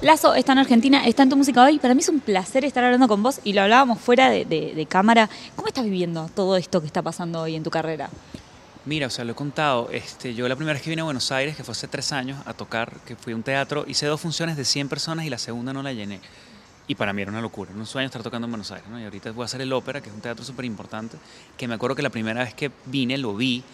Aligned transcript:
Lazo 0.00 0.34
está 0.34 0.52
en 0.52 0.58
Argentina, 0.58 1.06
está 1.06 1.24
en 1.24 1.30
tu 1.30 1.36
música 1.36 1.64
hoy. 1.64 1.78
Para 1.80 1.92
mí 1.94 2.00
es 2.00 2.08
un 2.08 2.20
placer 2.20 2.64
estar 2.64 2.84
hablando 2.84 3.08
con 3.08 3.20
vos 3.22 3.40
y 3.42 3.52
lo 3.52 3.62
hablábamos 3.62 3.98
fuera 4.00 4.30
de, 4.30 4.44
de- 4.44 4.72
de 4.74 4.86
cámara. 4.86 5.28
¿Cómo 5.56 5.66
estás 5.66 5.84
viviendo 5.84 6.30
todo 6.36 6.56
esto 6.56 6.80
que 6.80 6.86
está 6.86 7.02
pasando 7.02 7.40
hoy 7.42 7.56
en 7.56 7.64
tu 7.64 7.70
carrera? 7.70 8.08
Mira, 8.84 9.08
o 9.08 9.10
sea, 9.10 9.24
lo 9.24 9.32
he 9.32 9.34
contado. 9.34 9.90
Este, 9.90 10.34
yo 10.34 10.48
la 10.48 10.54
primera 10.54 10.74
vez 10.74 10.82
que 10.82 10.90
vine 10.90 11.02
a 11.02 11.04
Buenos 11.04 11.32
Aires, 11.32 11.56
que 11.56 11.64
fue 11.64 11.72
hace 11.72 11.88
tres 11.88 12.12
años, 12.12 12.38
a 12.46 12.54
tocar, 12.54 12.92
que 13.04 13.16
fui 13.16 13.32
a 13.32 13.36
un 13.36 13.42
teatro, 13.42 13.84
hice 13.88 14.06
dos 14.06 14.20
funciones 14.20 14.56
de 14.56 14.64
100 14.64 14.88
personas 14.88 15.26
y 15.26 15.30
la 15.30 15.38
segunda 15.38 15.72
no 15.72 15.82
la 15.82 15.92
llené. 15.92 16.20
Y 16.86 16.94
para 16.94 17.12
mí 17.12 17.20
era 17.20 17.32
una 17.32 17.42
locura, 17.42 17.70
era 17.72 17.78
un 17.80 17.84
sueño 17.86 18.06
estar 18.06 18.22
tocando 18.22 18.46
en 18.46 18.52
Buenos 18.52 18.70
Aires. 18.70 18.88
¿no? 18.88 19.00
Y 19.00 19.04
ahorita 19.04 19.32
voy 19.32 19.42
a 19.42 19.46
hacer 19.46 19.60
el 19.62 19.72
ópera, 19.72 20.00
que 20.00 20.10
es 20.10 20.14
un 20.14 20.20
teatro 20.20 20.44
súper 20.44 20.64
importante, 20.64 21.18
que 21.56 21.66
me 21.66 21.74
acuerdo 21.74 21.96
que 21.96 22.02
la 22.02 22.10
primera 22.10 22.44
vez 22.44 22.54
que 22.54 22.70
vine 22.86 23.18
lo 23.18 23.34
vi 23.34 23.64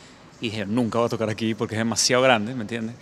y 0.40 0.48
dije, 0.48 0.64
nunca 0.64 0.98
voy 0.98 1.06
a 1.06 1.10
tocar 1.10 1.28
aquí 1.28 1.54
porque 1.54 1.74
es 1.74 1.78
demasiado 1.78 2.22
grande, 2.22 2.54
¿me 2.54 2.62
entiendes? 2.62 2.96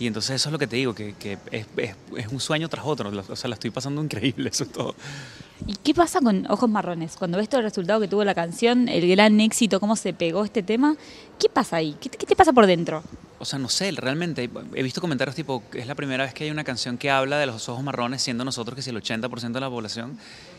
Y 0.00 0.06
entonces 0.06 0.36
eso 0.36 0.48
es 0.48 0.52
lo 0.52 0.58
que 0.58 0.66
te 0.68 0.76
digo, 0.76 0.94
que, 0.94 1.14
que 1.18 1.38
es, 1.50 1.66
es- 1.76 1.94
es 2.16 2.28
un 2.28 2.38
sueño 2.40 2.68
tras 2.68 2.84
otro. 2.86 3.10
O 3.28 3.36
sea, 3.36 3.48
la 3.48 3.54
estoy 3.54 3.70
pasando 3.70 4.02
increíble, 4.02 4.48
eso 4.52 4.64
es 4.64 4.72
todo. 4.72 4.94
¿Y 5.66 5.74
qué 5.74 5.92
pasa 5.92 6.20
con 6.20 6.48
Ojos 6.50 6.70
Marrones? 6.70 7.16
Cuando 7.16 7.36
ves 7.38 7.48
todo 7.48 7.58
el 7.60 7.64
resultado 7.64 8.00
que 8.00 8.06
tuvo 8.06 8.22
la 8.24 8.34
canción, 8.34 8.88
el 8.88 9.08
gran 9.08 9.40
éxito, 9.40 9.80
cómo 9.80 9.96
se 9.96 10.12
pegó 10.12 10.44
este 10.44 10.62
tema, 10.62 10.94
¿qué 11.38 11.48
pasa 11.48 11.76
ahí? 11.76 11.96
¿Qué, 12.00 12.08
te- 12.08 12.16
qué 12.16 12.26
te 12.26 12.36
pasa 12.36 12.52
por 12.52 12.66
dentro? 12.66 13.02
O 13.40 13.44
sea, 13.44 13.58
no 13.58 13.68
sé, 13.68 13.90
realmente 13.92 14.48
he 14.74 14.82
visto 14.82 15.00
comentarios 15.00 15.34
tipo, 15.36 15.62
es 15.72 15.86
la 15.86 15.94
primera 15.94 16.24
vez 16.24 16.34
que 16.34 16.42
hay 16.44 16.50
una 16.50 16.64
canción 16.64 16.96
que 16.98 17.08
habla 17.10 17.38
de 17.38 17.46
los 17.46 17.68
ojos 17.68 17.84
marrones, 17.84 18.20
siendo 18.22 18.44
nosotros 18.44 18.74
que 18.76 18.82
si 18.82 18.90
el 18.90 18.96
80% 19.02 19.52
de 19.52 19.60
la 19.60 19.70
población, 19.70 20.18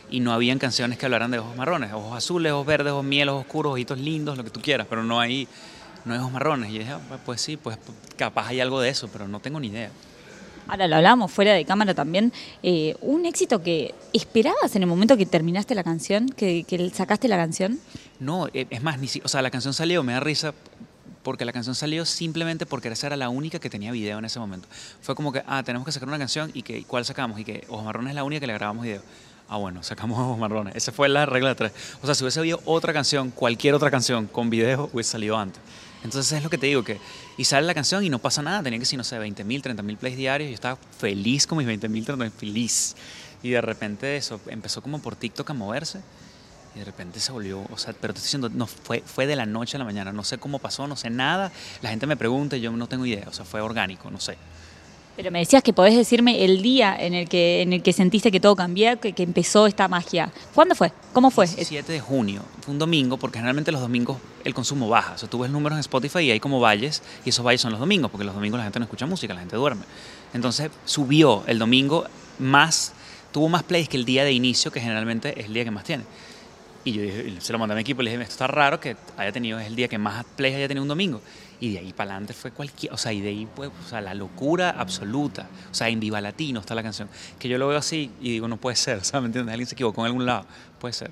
y 0.09 0.21
no 0.21 0.31
habían 0.33 0.59
canciones 0.59 0.97
que 0.97 1.05
hablaran 1.05 1.29
de 1.31 1.39
ojos 1.39 1.55
marrones, 1.57 1.91
ojos 1.93 2.17
azules, 2.17 2.51
ojos 2.53 2.65
verdes, 2.65 2.91
ojos 2.93 3.03
miel, 3.05 3.29
ojos 3.29 3.41
oscuros, 3.45 3.73
ojitos 3.73 3.99
lindos, 3.99 4.37
lo 4.37 4.43
que 4.45 4.49
tú 4.49 4.61
quieras, 4.61 4.87
pero 4.89 5.03
no 5.03 5.19
hay, 5.19 5.47
ojos 6.05 6.31
marrones. 6.31 6.71
Y 6.71 6.79
dije, 6.79 6.91
ah, 6.91 6.99
pues 7.25 7.41
sí, 7.41 7.57
pues 7.57 7.77
capaz 8.17 8.47
hay 8.47 8.59
algo 8.59 8.79
de 8.81 8.89
eso, 8.89 9.07
pero 9.11 9.27
no 9.27 9.39
tengo 9.39 9.59
ni 9.59 9.67
idea. 9.67 9.91
Ahora 10.67 10.87
lo 10.87 10.97
hablábamos 10.97 11.31
fuera 11.31 11.53
de 11.53 11.65
cámara 11.65 11.93
también. 11.95 12.31
eh, 12.61 12.95
un 13.01 13.25
éxito 13.25 13.63
que 13.63 13.95
esperabas 14.13 14.75
en 14.75 14.83
el 14.83 14.87
momento 14.87 15.17
que 15.17 15.25
terminaste 15.25 15.73
la 15.73 15.83
canción, 15.83 16.29
que, 16.29 16.63
que 16.63 16.89
sacaste 16.91 17.27
la 17.27 17.37
canción. 17.37 17.79
No, 18.19 18.47
e- 18.53 18.67
es 18.69 18.83
más, 18.83 18.99
ni 18.99 19.07
si- 19.07 19.21
o 19.23 19.27
sea, 19.27 19.41
la 19.41 19.49
canción 19.49 19.73
salió, 19.73 20.03
me 20.03 20.13
da 20.13 20.19
risa 20.19 20.53
porque 21.23 21.43
la 21.43 21.51
canción 21.51 21.73
salió 21.75 22.05
simplemente 22.05 22.65
porque 22.65 22.87
esa 22.87 23.07
era 23.07 23.17
la 23.17 23.29
única 23.29 23.59
que 23.59 23.69
tenía 23.69 23.91
video 23.91 24.19
en 24.19 24.25
ese 24.25 24.39
momento. 24.39 24.67
Fue 25.01 25.15
como 25.15 25.31
que, 25.33 25.41
ah, 25.47 25.63
tenemos 25.63 25.85
que 25.85 25.91
sacar 25.91 26.07
una 26.07 26.17
canción 26.19 26.51
y 26.53 26.61
que, 26.61 26.83
¿cuál 26.83 27.03
sacamos? 27.03 27.39
Y 27.39 27.43
que 27.45 27.65
Ojos 27.69 27.85
Marrones 27.85 28.11
es 28.11 28.15
la 28.15 28.23
única 28.23 28.39
que 28.39 28.47
le 28.47 28.53
grabamos 28.53 28.83
video. 28.83 29.01
Ah, 29.49 29.57
bueno, 29.57 29.81
sacamos 29.81 30.19
Ojos 30.19 30.37
Marrones. 30.37 30.75
Esa 30.75 30.91
fue 30.91 31.09
la 31.09 31.25
regla 31.25 31.49
de 31.49 31.55
tres. 31.55 31.71
O 32.01 32.05
sea, 32.05 32.13
si 32.13 32.23
hubiese 32.23 32.39
habido 32.39 32.61
otra 32.65 32.93
canción, 32.93 33.31
cualquier 33.31 33.73
otra 33.73 33.89
canción 33.89 34.27
con 34.27 34.49
video, 34.51 34.87
hubiese 34.93 35.11
salido 35.13 35.35
antes. 35.37 35.59
Entonces 36.03 36.31
es 36.31 36.43
lo 36.43 36.49
que 36.49 36.57
te 36.57 36.67
digo, 36.67 36.83
que 36.83 36.99
y 37.37 37.43
sale 37.43 37.67
la 37.67 37.73
canción 37.73 38.03
y 38.03 38.09
no 38.09 38.19
pasa 38.19 38.41
nada. 38.41 38.63
Tenía 38.63 38.79
que 38.79 38.85
ser, 38.85 38.97
no 38.97 39.03
sé, 39.03 39.17
20 39.17 39.43
mil, 39.43 39.61
30 39.61 39.83
mil 39.83 39.97
plays 39.97 40.17
diarios. 40.17 40.49
Yo 40.49 40.55
estaba 40.55 40.77
feliz 40.97 41.45
con 41.45 41.57
mis 41.57 41.67
20 41.67 41.89
mil, 41.89 42.05
30 42.05 42.23
mil, 42.23 42.31
feliz. 42.31 42.95
Y 43.43 43.49
de 43.49 43.61
repente 43.61 44.17
eso 44.17 44.39
empezó 44.47 44.81
como 44.81 45.01
por 45.01 45.15
TikTok 45.15 45.49
a 45.49 45.53
moverse. 45.53 46.01
Y 46.75 46.79
de 46.79 46.85
repente 46.85 47.19
se 47.19 47.31
volvió, 47.31 47.65
o 47.71 47.77
sea, 47.77 47.93
pero 47.99 48.13
te 48.13 48.19
estoy 48.19 48.27
diciendo, 48.27 48.49
no, 48.49 48.67
fue, 48.67 49.01
fue 49.03 49.25
de 49.25 49.35
la 49.35 49.47
noche 49.47 49.75
a 49.77 49.79
la 49.79 49.85
mañana, 49.85 50.13
no 50.13 50.23
sé 50.23 50.37
cómo 50.37 50.59
pasó, 50.59 50.87
no 50.87 50.95
sé 50.95 51.09
nada. 51.09 51.51
La 51.81 51.89
gente 51.89 52.05
me 52.05 52.15
pregunta 52.15 52.57
y 52.57 52.61
yo 52.61 52.71
no 52.71 52.87
tengo 52.87 53.07
idea, 53.07 53.25
o 53.27 53.33
sea, 53.33 53.43
fue 53.43 53.59
orgánico, 53.59 54.11
no 54.11 54.19
sé. 54.19 54.37
Pero 55.19 55.31
me 55.31 55.39
decías 55.39 55.61
que 55.61 55.73
podés 55.73 55.97
decirme 55.97 56.45
el 56.45 56.61
día 56.61 56.95
en 56.97 57.13
el 57.13 57.27
que, 57.27 57.61
en 57.61 57.73
el 57.73 57.83
que 57.83 57.91
sentiste 57.91 58.31
que 58.31 58.39
todo 58.39 58.55
cambió, 58.55 59.01
que, 59.01 59.11
que 59.11 59.23
empezó 59.23 59.67
esta 59.67 59.89
magia. 59.89 60.31
¿Cuándo 60.55 60.75
fue? 60.75 60.93
¿Cómo 61.11 61.29
fue? 61.29 61.45
7 61.45 61.91
de 61.91 61.99
junio, 61.99 62.41
fue 62.61 62.71
un 62.71 62.79
domingo, 62.79 63.17
porque 63.17 63.37
generalmente 63.37 63.73
los 63.73 63.81
domingos 63.81 64.15
el 64.45 64.53
consumo 64.53 64.87
baja. 64.87 65.15
O 65.15 65.17
sea, 65.17 65.29
tú 65.29 65.39
ves 65.39 65.51
números 65.51 65.75
en 65.75 65.81
Spotify 65.81 66.19
y 66.19 66.31
hay 66.31 66.39
como 66.39 66.61
valles, 66.61 67.03
y 67.25 67.31
esos 67.31 67.45
valles 67.45 67.59
son 67.59 67.71
los 67.71 67.81
domingos, 67.81 68.09
porque 68.09 68.23
los 68.23 68.33
domingos 68.33 68.59
la 68.59 68.63
gente 68.63 68.79
no 68.79 68.85
escucha 68.85 69.05
música, 69.07 69.33
la 69.33 69.41
gente 69.41 69.57
duerme. 69.57 69.81
Entonces 70.33 70.71
subió 70.85 71.43
el 71.47 71.59
domingo 71.59 72.05
más, 72.37 72.93
tuvo 73.33 73.49
más 73.49 73.63
plays 73.63 73.89
que 73.89 73.97
el 73.97 74.05
día 74.05 74.23
de 74.23 74.31
inicio, 74.31 74.71
que 74.71 74.79
generalmente 74.79 75.37
es 75.37 75.47
el 75.47 75.53
día 75.53 75.65
que 75.65 75.71
más 75.71 75.83
tiene. 75.83 76.05
Y 76.85 76.93
yo 76.93 77.01
se 77.41 77.51
lo 77.51 77.59
mandé 77.59 77.73
a 77.73 77.75
mi 77.75 77.81
equipo 77.81 78.01
y 78.01 78.05
le 78.05 78.11
dije, 78.11 78.23
esto 78.23 78.35
está 78.35 78.47
raro 78.47 78.79
que 78.79 78.95
haya 79.17 79.33
tenido, 79.33 79.59
es 79.59 79.67
el 79.67 79.75
día 79.75 79.89
que 79.89 79.97
más 79.97 80.23
plays 80.37 80.55
haya 80.55 80.69
tenido 80.69 80.83
un 80.83 80.87
domingo. 80.87 81.19
Y 81.59 81.73
de 81.73 81.79
ahí 81.79 81.93
para 81.93 82.11
adelante 82.11 82.33
fue 82.33 82.51
cualquier, 82.51 82.93
o 82.93 82.97
sea, 82.97 83.11
y 83.11 83.21
de 83.21 83.29
ahí 83.29 83.47
fue, 83.53 83.67
o 83.67 83.89
sea, 83.89 83.99
la 83.99 84.13
locura 84.13 84.69
absoluta. 84.69 85.47
O 85.71 85.73
sea, 85.73 85.89
en 85.89 85.99
Viva 85.99 86.21
Latino 86.21 86.61
está 86.61 86.73
la 86.73 86.83
canción. 86.83 87.09
Que 87.37 87.49
yo 87.49 87.57
lo 87.57 87.67
veo 87.67 87.77
así 87.77 88.11
y 88.21 88.31
digo, 88.31 88.47
no 88.47 88.57
puede 88.57 88.75
ser, 88.75 88.97
o 89.01 89.03
sea, 89.03 89.19
¿me 89.19 89.27
entiendes? 89.27 89.51
Alguien 89.51 89.67
se 89.67 89.75
equivocó 89.75 90.01
en 90.01 90.07
algún 90.07 90.25
lado, 90.25 90.45
puede 90.79 90.93
ser. 90.93 91.11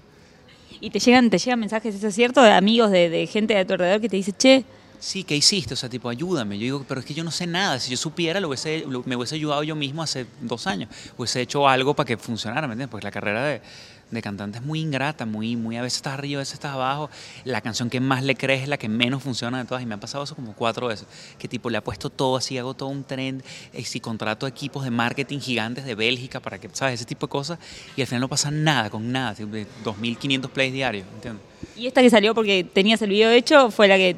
Y 0.80 0.90
te 0.90 1.00
llegan, 1.00 1.30
te 1.30 1.38
llegan 1.38 1.60
mensajes, 1.60 1.96
¿eso 1.96 2.08
es 2.08 2.16
cierto? 2.16 2.42
De 2.42 2.52
amigos, 2.52 2.92
de, 2.92 3.10
de 3.10 3.26
gente 3.28 3.56
de 3.56 3.66
tu 3.66 3.74
alrededor 3.74 4.00
que 4.00 4.10
te 4.10 4.16
dice, 4.16 4.32
che, 4.32 4.64
Sí, 5.00 5.24
¿qué 5.24 5.36
hiciste? 5.36 5.74
O 5.76 5.78
sea, 5.78 5.90
tipo, 5.90 6.10
ayúdame. 6.10 6.58
Yo 6.58 6.64
digo, 6.64 6.86
pero 6.88 7.00
es 7.00 7.06
que 7.06 7.14
yo 7.14 7.24
no 7.24 7.32
sé 7.32 7.46
nada. 7.48 7.80
Si 7.80 7.92
yo 7.92 7.98
supiera, 7.98 8.40
lo 8.40 8.48
hubiese, 8.48 8.84
lo- 8.88 9.04
me 9.06 9.16
hubiese 9.16 9.36
ayudado 9.36 9.64
yo 9.64 9.76
mismo 9.76 10.02
hace 10.02 10.26
dos 10.42 10.66
años. 10.68 10.90
Hubiese 11.18 11.42
hecho 11.42 11.68
algo 11.68 11.94
para 11.96 12.08
que 12.08 12.18
funcionara, 12.18 12.68
¿me 12.68 12.74
entiendes? 12.74 12.90
Porque 12.92 13.04
la 13.06 13.12
carrera 13.12 13.44
de, 13.46 13.62
de 14.10 14.22
cantante 14.24 14.58
es 14.58 14.64
muy 14.66 14.80
ingrata, 14.80 15.26
muy, 15.28 15.56
muy 15.56 15.78
a 15.78 15.84
veces 15.84 15.98
estás 15.98 16.14
arriba, 16.16 16.40
a 16.40 16.42
veces 16.42 16.56
estás 16.56 16.74
abajo. 16.74 17.12
La 17.46 17.62
canción 17.62 17.92
que 17.92 18.00
más 18.00 18.24
le 18.24 18.36
crees 18.36 18.64
es 18.64 18.70
la 18.70 18.78
que 18.78 18.90
menos 18.90 19.22
funciona 19.22 19.60
de 19.60 19.66
todas. 19.66 19.84
Y 19.84 19.86
me 19.86 19.94
ha 19.94 20.00
pasado 20.00 20.24
eso 20.24 20.34
como 20.36 20.54
cuatro 20.54 20.88
veces. 20.88 21.06
Que 21.38 21.48
tipo, 21.48 21.70
le 21.70 21.78
apuesto 21.78 22.10
todo 22.10 22.36
así, 22.36 22.58
hago 22.58 22.74
todo 22.74 22.90
un 22.90 23.04
trend. 23.04 23.44
Y 23.74 23.84
si 23.84 24.00
contrato 24.00 24.48
equipos 24.48 24.84
de 24.84 24.90
marketing 24.90 25.38
gigantes 25.40 25.86
de 25.86 25.94
Bélgica 25.94 26.40
para 26.40 26.58
que, 26.58 26.70
¿sabes? 26.74 26.96
Ese 26.96 27.06
tipo 27.06 27.28
de 27.28 27.32
cosas. 27.32 27.60
Y 27.96 28.02
al 28.02 28.08
final 28.08 28.22
no 28.22 28.30
pasa 28.30 28.50
nada 28.50 28.90
con 28.90 29.12
nada. 29.12 29.36
tipo, 29.36 29.52
de 29.52 29.68
2.500 29.86 30.50
plays 30.50 30.74
diarios, 30.74 31.06
¿entiendes? 31.14 31.44
y 31.76 31.86
esta 31.88 32.02
que 32.02 32.10
salió 32.10 32.34
porque 32.34 32.64
tenías 32.64 33.00
el 33.04 33.10
video 33.12 33.30
hecho 33.30 33.70
fue 33.70 33.88
la 33.88 33.98
que 33.98 34.16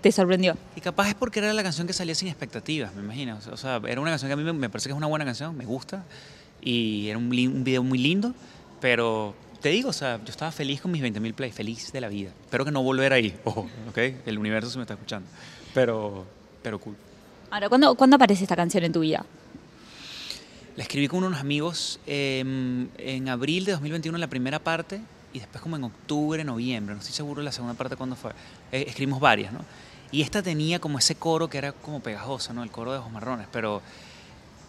te 0.00 0.12
sorprendió. 0.12 0.56
Y 0.76 0.80
capaz 0.80 1.08
es 1.08 1.14
porque 1.14 1.40
era 1.40 1.52
la 1.52 1.62
canción 1.62 1.86
que 1.86 1.92
salía 1.92 2.14
sin 2.14 2.28
expectativas, 2.28 2.94
me 2.94 3.02
imagino. 3.02 3.38
O 3.50 3.56
sea, 3.56 3.80
era 3.86 4.00
una 4.00 4.10
canción 4.10 4.28
que 4.28 4.32
a 4.34 4.36
mí 4.36 4.44
me, 4.44 4.52
me 4.52 4.68
parece 4.68 4.88
que 4.88 4.92
es 4.92 4.96
una 4.96 5.06
buena 5.06 5.24
canción, 5.24 5.56
me 5.56 5.64
gusta. 5.64 6.04
Y 6.60 7.08
era 7.08 7.18
un, 7.18 7.26
un 7.26 7.64
video 7.64 7.82
muy 7.82 7.98
lindo. 7.98 8.34
Pero 8.80 9.34
te 9.60 9.68
digo, 9.68 9.90
o 9.90 9.92
sea, 9.92 10.18
yo 10.24 10.30
estaba 10.30 10.50
feliz 10.52 10.80
con 10.80 10.90
mis 10.90 11.02
20.000 11.02 11.34
plays, 11.34 11.54
feliz 11.54 11.92
de 11.92 12.00
la 12.00 12.08
vida. 12.08 12.30
Espero 12.44 12.64
que 12.64 12.70
no 12.70 12.82
volver 12.82 13.12
ahí, 13.12 13.38
ojo, 13.44 13.68
¿ok? 13.88 13.98
El 14.26 14.38
universo 14.38 14.70
se 14.70 14.78
me 14.78 14.82
está 14.82 14.94
escuchando. 14.94 15.28
Pero, 15.74 16.26
pero 16.62 16.78
cool. 16.78 16.96
Ahora, 17.50 17.68
¿cuándo, 17.68 17.94
¿cuándo 17.94 18.16
aparece 18.16 18.44
esta 18.44 18.56
canción 18.56 18.84
en 18.84 18.92
tu 18.92 19.00
vida? 19.00 19.24
La 20.76 20.84
escribí 20.84 21.08
con 21.08 21.24
unos 21.24 21.40
amigos 21.40 22.00
eh, 22.06 22.40
en 22.96 23.28
abril 23.28 23.64
de 23.64 23.72
2021 23.72 24.16
la 24.18 24.28
primera 24.28 24.60
parte 24.60 25.00
y 25.32 25.40
después 25.40 25.60
como 25.60 25.76
en 25.76 25.84
octubre, 25.84 26.42
noviembre, 26.42 26.94
no 26.94 27.00
estoy 27.00 27.14
seguro 27.14 27.40
de 27.40 27.44
la 27.44 27.52
segunda 27.52 27.74
parte 27.74 27.96
cuándo 27.96 28.16
fue. 28.16 28.32
Eh, 28.72 28.84
escribimos 28.88 29.20
varias, 29.20 29.52
¿no? 29.52 29.60
Y 30.12 30.22
esta 30.22 30.42
tenía 30.42 30.78
como 30.80 30.98
ese 30.98 31.14
coro 31.14 31.48
que 31.48 31.58
era 31.58 31.72
como 31.72 32.00
pegajoso, 32.00 32.52
¿no? 32.52 32.62
El 32.62 32.70
coro 32.70 32.92
de 32.92 32.98
Ojos 32.98 33.12
Marrones, 33.12 33.46
pero, 33.52 33.80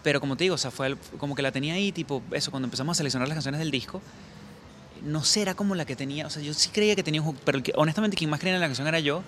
pero 0.03 0.19
como 0.19 0.35
te 0.37 0.43
digo, 0.43 0.55
o 0.55 0.57
sea, 0.57 0.69
fue 0.71 0.95
como 1.17 1.33
que 1.35 1.41
la 1.41 1.51
tenía 1.51 1.73
ahí, 1.73 1.91
tipo, 1.91 2.21
eso, 2.31 2.51
cuando 2.51 2.67
empezamos 2.67 2.95
a 2.95 2.97
seleccionar 2.97 3.27
las 3.27 3.35
canciones 3.35 3.59
del 3.59 3.71
disco, 3.71 4.01
no 5.03 5.23
sé, 5.23 5.51
como 5.55 5.73
la 5.73 5.85
que 5.85 5.95
tenía, 5.95 6.27
o 6.27 6.29
sea, 6.29 6.43
yo 6.43 6.53
sí 6.53 6.69
creía 6.69 6.95
que 6.95 7.01
tenía 7.03 7.21
un 7.23 7.35
pero 7.35 7.59
honestamente 7.75 8.15
quien 8.17 8.29
más 8.29 8.39
creía 8.39 8.55
en 8.55 8.61
la 8.61 8.67
canción 8.67 8.87
era 8.87 8.99
yo. 8.99 9.23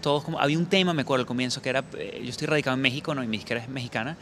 Todos 0.00 0.24
había 0.40 0.58
un 0.58 0.66
tema, 0.66 0.94
me 0.94 1.02
acuerdo 1.02 1.20
al 1.22 1.26
comienzo, 1.26 1.62
que 1.62 1.68
era, 1.68 1.84
eh, 1.96 2.20
yo 2.24 2.30
estoy 2.30 2.46
radicado 2.48 2.74
en 2.74 2.80
México, 2.80 3.14
¿no? 3.14 3.22
Y 3.22 3.26
mi 3.28 3.36
disquera 3.36 3.60
es 3.60 3.68
mexicana, 3.68 4.16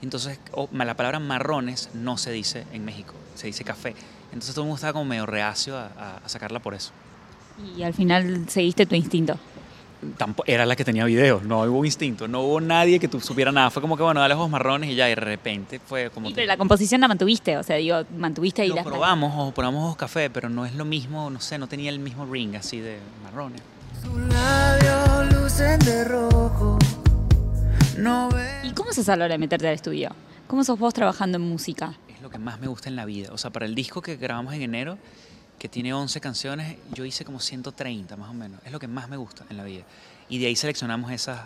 entonces 0.00 0.38
o- 0.52 0.68
ma- 0.72 0.84
la 0.84 0.94
palabra 0.94 1.18
marrones 1.18 1.90
no 1.94 2.16
se 2.16 2.30
dice 2.30 2.64
en 2.72 2.84
México, 2.84 3.12
se 3.34 3.48
dice 3.48 3.64
café. 3.64 3.94
Entonces 4.26 4.54
todo 4.54 4.62
el 4.62 4.68
mundo 4.68 4.76
estaba 4.76 4.92
como 4.94 5.04
medio 5.04 5.26
reacio 5.26 5.76
a- 5.76 6.20
a 6.24 6.28
sacarla 6.28 6.60
por 6.60 6.74
eso. 6.74 6.92
Y 7.76 7.82
al 7.82 7.92
final 7.92 8.48
seguiste 8.48 8.86
tu 8.86 8.94
instinto. 8.94 9.38
Era 10.46 10.66
la 10.66 10.76
que 10.76 10.84
tenía 10.84 11.04
video, 11.04 11.40
no 11.44 11.62
hubo 11.62 11.84
instinto, 11.84 12.28
no 12.28 12.42
hubo 12.42 12.60
nadie 12.60 12.98
que 12.98 13.08
tú 13.08 13.20
supiera 13.20 13.50
nada. 13.52 13.70
Fue 13.70 13.80
como 13.82 13.96
que, 13.96 14.02
bueno, 14.02 14.20
dale 14.20 14.34
ojos 14.34 14.50
marrones 14.50 14.90
y 14.90 14.94
ya, 14.94 15.06
y 15.06 15.14
de 15.14 15.20
repente 15.20 15.80
fue 15.80 16.10
como 16.10 16.28
Y, 16.28 16.30
que... 16.30 16.36
pero 16.36 16.46
la 16.46 16.56
composición 16.56 17.00
la 17.00 17.08
mantuviste, 17.08 17.56
o 17.56 17.62
sea, 17.62 17.76
digo, 17.76 18.02
mantuviste 18.16 18.62
ahí 18.62 18.68
Lo 18.68 18.76
las 18.76 18.84
probamos, 18.84 19.32
o 19.36 19.52
probamos 19.52 19.84
ojos 19.84 19.96
café, 19.96 20.30
pero 20.30 20.48
no 20.48 20.66
es 20.66 20.74
lo 20.74 20.84
mismo, 20.84 21.30
no 21.30 21.40
sé, 21.40 21.58
no 21.58 21.66
tenía 21.66 21.90
el 21.90 21.98
mismo 21.98 22.26
ring 22.26 22.56
así 22.56 22.80
de 22.80 22.98
marrones. 23.22 23.62
Tus 24.02 24.18
labios 24.18 25.34
lucen 25.34 25.78
de 25.80 26.04
rojo. 26.04 26.78
No 27.96 28.28
ve. 28.28 28.46
¿Y 28.64 28.72
cómo 28.72 28.90
a 28.90 29.16
la 29.16 29.24
hora 29.24 29.34
de 29.34 29.38
meterte 29.38 29.68
al 29.68 29.74
estudio? 29.74 30.10
¿Cómo 30.46 30.62
sos 30.62 30.78
vos 30.78 30.94
trabajando 30.94 31.38
en 31.38 31.42
música? 31.42 31.94
Es 32.08 32.20
lo 32.20 32.30
que 32.30 32.38
más 32.38 32.60
me 32.60 32.68
gusta 32.68 32.88
en 32.88 32.96
la 32.96 33.04
vida. 33.04 33.30
O 33.32 33.38
sea, 33.38 33.50
para 33.50 33.66
el 33.66 33.74
disco 33.74 34.02
que 34.02 34.16
grabamos 34.16 34.54
en 34.54 34.62
enero, 34.62 34.98
que 35.58 35.68
tiene 35.68 35.92
11 35.94 36.20
canciones, 36.20 36.76
yo 36.94 37.04
hice 37.04 37.24
como 37.24 37.40
130 37.40 38.16
más 38.16 38.30
o 38.30 38.34
menos. 38.34 38.60
Es 38.64 38.72
lo 38.72 38.78
que 38.78 38.88
más 38.88 39.08
me 39.08 39.16
gusta 39.16 39.44
en 39.48 39.56
la 39.56 39.64
vida. 39.64 39.82
Y 40.28 40.38
de 40.38 40.46
ahí 40.46 40.56
seleccionamos 40.56 41.10
esas, 41.12 41.40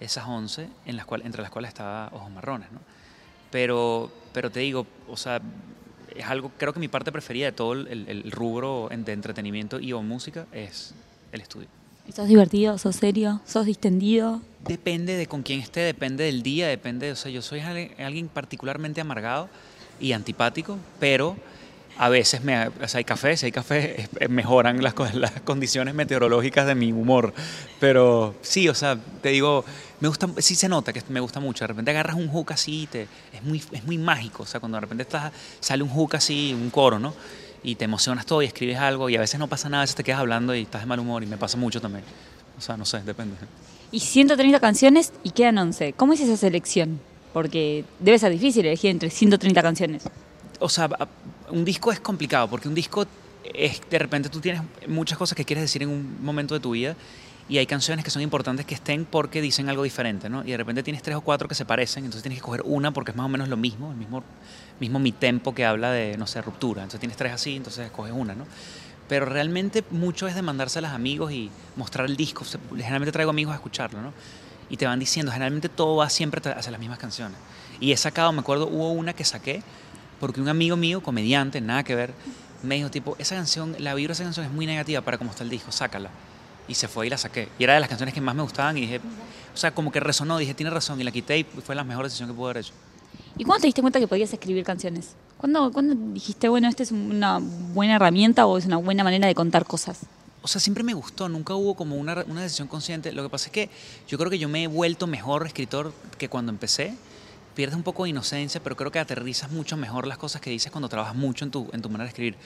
esas 0.00 0.24
11, 0.26 0.68
en 0.86 0.96
las 0.96 1.04
cuales, 1.06 1.26
entre 1.26 1.42
las 1.42 1.50
cuales 1.50 1.68
estaba 1.68 2.08
Ojos 2.12 2.30
Marrones, 2.30 2.70
¿no? 2.72 2.80
Pero, 3.50 4.10
pero 4.32 4.50
te 4.50 4.60
digo, 4.60 4.86
o 5.08 5.16
sea, 5.16 5.40
es 6.16 6.24
algo, 6.26 6.50
creo 6.56 6.72
que 6.72 6.80
mi 6.80 6.88
parte 6.88 7.12
preferida 7.12 7.46
de 7.46 7.52
todo 7.52 7.74
el, 7.74 8.08
el- 8.08 8.30
rubro 8.32 8.88
de 8.90 9.12
entretenimiento 9.12 9.78
y 9.80 9.92
o 9.92 10.02
música 10.02 10.46
es 10.52 10.94
el 11.32 11.40
estudio. 11.42 11.68
¿Y 12.08 12.12
¿Sos 12.12 12.26
divertido? 12.28 12.78
¿Sos 12.78 12.96
serio? 12.96 13.40
¿Sos 13.46 13.66
distendido? 13.66 14.40
Depende 14.66 15.16
de 15.16 15.26
con 15.26 15.42
quién 15.42 15.60
esté, 15.60 15.80
depende 15.80 16.24
del 16.24 16.42
día, 16.42 16.66
depende, 16.68 17.12
o 17.12 17.16
sea, 17.16 17.30
yo 17.30 17.42
soy 17.42 17.60
alguien 17.60 18.28
particularmente 18.28 19.00
amargado 19.00 19.48
y 20.00 20.12
antipático, 20.12 20.78
pero 20.98 21.36
A 21.98 22.08
veces 22.08 22.42
me, 22.42 22.68
o 22.68 22.88
sea, 22.88 22.98
hay 22.98 23.04
café, 23.04 23.36
si 23.36 23.46
hay 23.46 23.52
café, 23.52 24.08
es- 24.18 24.30
mejoran 24.30 24.82
las, 24.82 24.94
las 25.14 25.32
condiciones 25.42 25.94
meteorológicas 25.94 26.66
de 26.66 26.74
mi 26.74 26.90
humor. 26.92 27.32
Pero 27.80 28.34
sí, 28.42 28.68
o 28.68 28.74
sea, 28.74 28.98
te 29.20 29.28
digo, 29.30 29.64
me 30.00 30.08
gusta, 30.08 30.28
sí 30.38 30.54
se 30.54 30.68
nota 30.68 30.92
que 30.92 31.02
me 31.10 31.20
gusta 31.20 31.38
mucho. 31.38 31.64
De 31.64 31.68
repente 31.68 31.90
agarras 31.90 32.16
un 32.16 32.28
hook 32.28 32.52
así, 32.52 32.82
y 32.82 32.86
te, 32.86 33.02
es, 33.32 33.42
muy, 33.42 33.62
es 33.72 33.84
muy 33.84 33.98
mágico. 33.98 34.42
O 34.42 34.46
sea, 34.46 34.58
cuando 34.60 34.76
de 34.76 34.80
repente 34.80 35.02
estás, 35.02 35.32
sale 35.60 35.82
un 35.82 35.90
hook 35.90 36.16
así, 36.16 36.52
un 36.54 36.70
coro, 36.70 36.98
¿no? 36.98 37.14
Y 37.62 37.76
te 37.76 37.84
emocionas 37.84 38.26
todo 38.26 38.42
y 38.42 38.46
escribes 38.46 38.78
algo 38.78 39.08
y 39.08 39.16
a 39.16 39.20
veces 39.20 39.38
no 39.38 39.46
pasa 39.46 39.68
nada, 39.68 39.82
a 39.82 39.84
veces 39.84 39.94
te 39.94 40.02
quedas 40.02 40.18
hablando 40.18 40.52
y 40.54 40.62
estás 40.62 40.80
de 40.82 40.86
mal 40.86 40.98
humor 40.98 41.22
y 41.22 41.26
me 41.26 41.36
pasa 41.36 41.56
mucho 41.56 41.80
también. 41.80 42.04
O 42.58 42.60
sea, 42.60 42.76
no 42.76 42.84
sé, 42.84 43.00
depende. 43.02 43.36
Y 43.92 44.00
130 44.00 44.58
canciones 44.58 45.12
y 45.22 45.30
quedan 45.30 45.58
11. 45.58 45.92
¿Cómo 45.92 46.14
es 46.14 46.20
esa 46.20 46.36
selección? 46.36 46.98
Porque 47.32 47.84
debe 48.00 48.18
ser 48.18 48.32
difícil 48.32 48.66
elegir 48.66 48.90
entre 48.90 49.10
130 49.10 49.62
canciones. 49.62 50.02
o 50.58 50.68
sea, 50.68 50.88
un 51.52 51.64
disco 51.64 51.92
es 51.92 52.00
complicado 52.00 52.48
porque 52.48 52.66
un 52.66 52.74
disco 52.74 53.06
es 53.44 53.80
de 53.88 53.98
repente 53.98 54.28
tú 54.28 54.40
tienes 54.40 54.62
muchas 54.88 55.18
cosas 55.18 55.36
que 55.36 55.44
quieres 55.44 55.62
decir 55.62 55.82
en 55.82 55.90
un 55.90 56.24
momento 56.24 56.54
de 56.54 56.60
tu 56.60 56.70
vida 56.70 56.96
y 57.48 57.58
hay 57.58 57.66
canciones 57.66 58.04
que 58.04 58.10
son 58.10 58.22
importantes 58.22 58.64
que 58.64 58.74
estén 58.74 59.04
porque 59.04 59.42
dicen 59.42 59.68
algo 59.68 59.82
diferente, 59.82 60.30
¿no? 60.30 60.42
Y 60.44 60.52
de 60.52 60.56
repente 60.56 60.82
tienes 60.82 61.02
tres 61.02 61.16
o 61.16 61.20
cuatro 61.20 61.48
que 61.48 61.54
se 61.54 61.64
parecen, 61.64 62.04
entonces 62.04 62.22
tienes 62.22 62.38
que 62.38 62.44
coger 62.44 62.62
una 62.64 62.92
porque 62.92 63.10
es 63.10 63.16
más 63.16 63.26
o 63.26 63.28
menos 63.28 63.48
lo 63.48 63.56
mismo, 63.56 63.90
el 63.90 63.98
mismo, 63.98 64.22
mismo 64.80 64.98
mi 64.98 65.12
tempo 65.12 65.54
que 65.54 65.66
habla 65.66 65.90
de, 65.90 66.16
no 66.16 66.26
sé, 66.26 66.40
ruptura. 66.40 66.82
Entonces 66.82 67.00
tienes 67.00 67.18
tres 67.18 67.32
así, 67.32 67.56
entonces 67.56 67.84
escoges 67.86 68.14
una, 68.14 68.34
¿no? 68.34 68.46
Pero 69.08 69.26
realmente 69.26 69.84
mucho 69.90 70.28
es 70.28 70.34
de 70.34 70.40
mandárselas 70.40 70.92
a 70.92 70.94
amigos 70.94 71.32
y 71.32 71.50
mostrar 71.76 72.06
el 72.06 72.16
disco. 72.16 72.46
Generalmente 72.70 73.12
traigo 73.12 73.30
amigos 73.30 73.52
a 73.52 73.56
escucharlo, 73.56 74.00
¿no? 74.00 74.12
Y 74.70 74.78
te 74.78 74.86
van 74.86 75.00
diciendo, 75.00 75.30
generalmente 75.32 75.68
todo 75.68 75.96
va 75.96 76.08
siempre 76.08 76.40
hacia 76.50 76.70
las 76.70 76.80
mismas 76.80 76.98
canciones. 76.98 77.36
Y 77.80 77.92
he 77.92 77.96
sacado, 77.96 78.32
me 78.32 78.40
acuerdo, 78.40 78.68
hubo 78.68 78.92
una 78.92 79.12
que 79.12 79.24
saqué 79.24 79.62
porque 80.22 80.40
un 80.40 80.48
amigo 80.48 80.76
mío, 80.76 81.02
comediante, 81.02 81.60
nada 81.60 81.82
que 81.82 81.96
ver, 81.96 82.14
me 82.62 82.76
dijo, 82.76 82.92
tipo, 82.92 83.16
esa 83.18 83.34
canción, 83.34 83.74
la 83.80 83.92
vibra 83.92 84.10
de 84.10 84.12
esa 84.12 84.22
canción 84.22 84.46
es 84.46 84.52
muy 84.52 84.66
negativa 84.66 85.00
para 85.00 85.18
cómo 85.18 85.32
está 85.32 85.42
el 85.42 85.50
disco, 85.50 85.72
sácala. 85.72 86.10
Y 86.68 86.74
se 86.74 86.86
fue 86.86 87.08
y 87.08 87.10
la 87.10 87.18
saqué. 87.18 87.48
Y 87.58 87.64
era 87.64 87.74
de 87.74 87.80
las 87.80 87.88
canciones 87.88 88.14
que 88.14 88.20
más 88.20 88.36
me 88.36 88.42
gustaban 88.42 88.78
y 88.78 88.82
dije, 88.82 89.00
o 89.52 89.56
sea, 89.56 89.74
como 89.74 89.90
que 89.90 89.98
resonó, 89.98 90.38
dije, 90.38 90.54
tiene 90.54 90.70
razón, 90.70 91.00
y 91.00 91.02
la 91.02 91.10
quité 91.10 91.38
y 91.38 91.42
fue 91.42 91.74
la 91.74 91.82
mejor 91.82 92.04
decisión 92.04 92.28
que 92.28 92.36
pude 92.36 92.50
haber 92.50 92.58
hecho. 92.58 92.72
¿Y 93.36 93.42
cuándo 93.42 93.62
te 93.62 93.66
diste 93.66 93.80
cuenta 93.80 93.98
que 93.98 94.06
podías 94.06 94.32
escribir 94.32 94.62
canciones? 94.62 95.16
¿Cuándo, 95.38 95.72
cuándo 95.72 95.96
dijiste, 96.14 96.48
bueno, 96.48 96.68
esta 96.68 96.84
es 96.84 96.92
una 96.92 97.40
buena 97.74 97.96
herramienta 97.96 98.46
o 98.46 98.58
es 98.58 98.66
una 98.66 98.76
buena 98.76 99.02
manera 99.02 99.26
de 99.26 99.34
contar 99.34 99.64
cosas? 99.64 100.02
O 100.40 100.46
sea, 100.46 100.60
siempre 100.60 100.84
me 100.84 100.94
gustó, 100.94 101.28
nunca 101.28 101.56
hubo 101.56 101.74
como 101.74 101.96
una, 101.96 102.24
una 102.28 102.42
decisión 102.42 102.68
consciente. 102.68 103.10
Lo 103.10 103.24
que 103.24 103.28
pasa 103.28 103.46
es 103.46 103.52
que 103.52 103.70
yo 104.06 104.18
creo 104.18 104.30
que 104.30 104.38
yo 104.38 104.48
me 104.48 104.62
he 104.62 104.66
vuelto 104.68 105.08
mejor 105.08 105.44
escritor 105.48 105.92
que 106.16 106.28
cuando 106.28 106.52
empecé. 106.52 106.94
Pierdes 107.54 107.76
un 107.76 107.82
poco 107.82 108.04
de 108.04 108.10
inocencia, 108.10 108.62
pero 108.62 108.76
creo 108.76 108.90
que 108.90 108.98
aterrizas 108.98 109.50
mucho 109.50 109.76
mejor 109.76 110.06
las 110.06 110.18
cosas 110.18 110.40
que 110.40 110.50
dices 110.50 110.72
cuando 110.72 110.88
trabajas 110.88 111.14
mucho 111.14 111.44
en 111.44 111.50
tu, 111.50 111.68
en 111.72 111.82
tu 111.82 111.88
manera 111.88 112.04
de 112.04 112.08
escribir. 112.08 112.36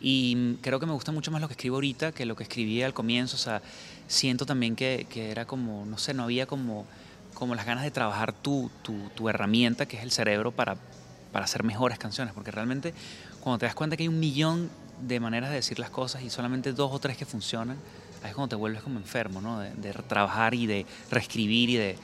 Y 0.00 0.36
mm, 0.36 0.54
creo 0.60 0.78
que 0.78 0.86
me 0.86 0.92
gusta 0.92 1.12
mucho 1.12 1.30
más 1.30 1.40
lo 1.40 1.48
que 1.48 1.54
escribo 1.54 1.76
ahorita 1.76 2.12
que 2.12 2.26
lo 2.26 2.36
que 2.36 2.44
escribí 2.44 2.82
al 2.82 2.94
comienzo. 2.94 3.36
O 3.36 3.38
sea, 3.38 3.62
siento 4.06 4.46
también 4.46 4.76
que, 4.76 5.06
que 5.08 5.30
era 5.30 5.46
como, 5.46 5.86
no 5.86 5.98
sé, 5.98 6.14
no 6.14 6.24
había 6.24 6.46
como, 6.46 6.86
como 7.32 7.54
las 7.54 7.66
ganas 7.66 7.84
de 7.84 7.90
trabajar 7.90 8.32
tu, 8.32 8.70
tu, 8.82 8.94
tu 9.14 9.28
herramienta, 9.28 9.86
que 9.86 9.96
es 9.96 10.02
el 10.02 10.10
cerebro, 10.10 10.52
para, 10.52 10.76
para 11.32 11.46
hacer 11.46 11.64
mejores 11.64 11.98
canciones. 11.98 12.34
Porque 12.34 12.50
realmente 12.50 12.94
cuando 13.40 13.58
te 13.58 13.66
das 13.66 13.74
cuenta 13.74 13.96
que 13.96 14.04
hay 14.04 14.08
un 14.08 14.20
millón 14.20 14.70
de 15.00 15.20
maneras 15.20 15.50
de 15.50 15.56
decir 15.56 15.78
las 15.78 15.90
cosas 15.90 16.22
y 16.22 16.30
solamente 16.30 16.72
dos 16.72 16.92
o 16.92 16.98
tres 16.98 17.16
que 17.16 17.24
funcionan, 17.24 17.78
ahí 18.22 18.30
es 18.30 18.34
cuando 18.34 18.50
te 18.50 18.56
vuelves 18.56 18.82
como 18.82 18.98
enfermo, 18.98 19.40
¿no? 19.40 19.58
De, 19.58 19.74
de 19.74 19.92
trabajar 19.92 20.54
y 20.54 20.66
de 20.66 20.86
reescribir 21.10 21.70
y 21.70 21.76
de... 21.76 21.98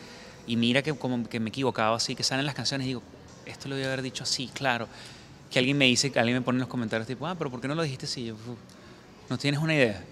Y 0.46 0.56
mira 0.56 0.82
que 0.82 0.92
como 0.94 1.28
que 1.28 1.40
me 1.40 1.46
he 1.46 1.50
equivocado 1.50 1.94
así, 1.94 2.14
que 2.14 2.22
salen 2.22 2.46
las 2.46 2.54
canciones 2.54 2.84
y 2.86 2.88
digo, 2.88 3.02
esto 3.46 3.68
lo 3.68 3.74
debía 3.74 3.88
haber 3.88 4.02
dicho 4.02 4.24
así, 4.24 4.48
claro. 4.52 4.88
Que 5.50 5.58
alguien 5.58 5.76
me 5.76 5.86
dice, 5.86 6.12
alguien 6.16 6.38
me 6.38 6.42
pone 6.42 6.56
en 6.56 6.60
los 6.60 6.68
comentarios 6.68 7.06
tipo, 7.06 7.26
ah, 7.26 7.34
pero 7.36 7.50
¿por 7.50 7.60
qué 7.60 7.68
no 7.68 7.74
lo 7.74 7.82
dijiste 7.82 8.06
así? 8.06 8.24
Yo, 8.26 8.34
"Uf, 8.34 8.58
no 9.28 9.38
tienes 9.38 9.60
una 9.60 9.74
idea. 9.74 10.02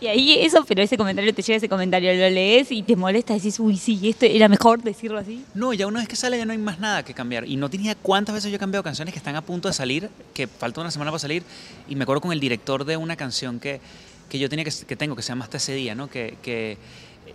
Y 0.00 0.06
ahí 0.06 0.38
eso, 0.40 0.64
pero 0.66 0.82
ese 0.82 0.96
comentario 0.96 1.32
te 1.34 1.42
llega 1.42 1.56
ese 1.56 1.68
comentario, 1.68 2.12
lo 2.12 2.28
lees 2.28 2.72
y 2.72 2.82
te 2.82 2.96
molesta, 2.96 3.34
decís, 3.34 3.60
uy, 3.60 3.76
sí, 3.76 4.08
esto 4.08 4.26
era 4.26 4.48
mejor 4.48 4.82
decirlo 4.82 5.18
así. 5.18 5.44
No, 5.54 5.72
ya 5.72 5.86
una 5.86 6.00
vez 6.00 6.08
que 6.08 6.16
sale 6.16 6.36
ya 6.38 6.44
no 6.44 6.52
hay 6.52 6.58
más 6.58 6.80
nada 6.80 7.04
que 7.04 7.14
cambiar. 7.14 7.46
Y 7.46 7.56
no 7.56 7.70
tenía 7.70 7.94
cuántas 7.94 8.34
veces 8.34 8.50
yo 8.50 8.56
he 8.56 8.58
cambiado 8.58 8.82
canciones 8.82 9.12
que 9.14 9.18
están 9.18 9.36
a 9.36 9.42
punto 9.42 9.68
de 9.68 9.74
salir, 9.74 10.10
que 10.34 10.46
falta 10.46 10.80
una 10.80 10.90
semana 10.90 11.10
para 11.10 11.20
salir. 11.20 11.42
Y 11.88 11.94
me 11.96 12.02
acuerdo 12.02 12.22
con 12.22 12.32
el 12.32 12.40
director 12.40 12.84
de 12.84 12.96
una 12.96 13.16
canción 13.16 13.60
que, 13.60 13.80
que 14.28 14.38
yo 14.38 14.48
tenía 14.48 14.64
que, 14.64 14.72
que 14.86 14.96
tengo, 14.96 15.14
que 15.14 15.22
se 15.22 15.28
llama 15.28 15.44
Hasta 15.44 15.58
ese 15.58 15.74
día, 15.74 15.94
¿no? 15.94 16.08
Que, 16.08 16.36
que 16.42 16.76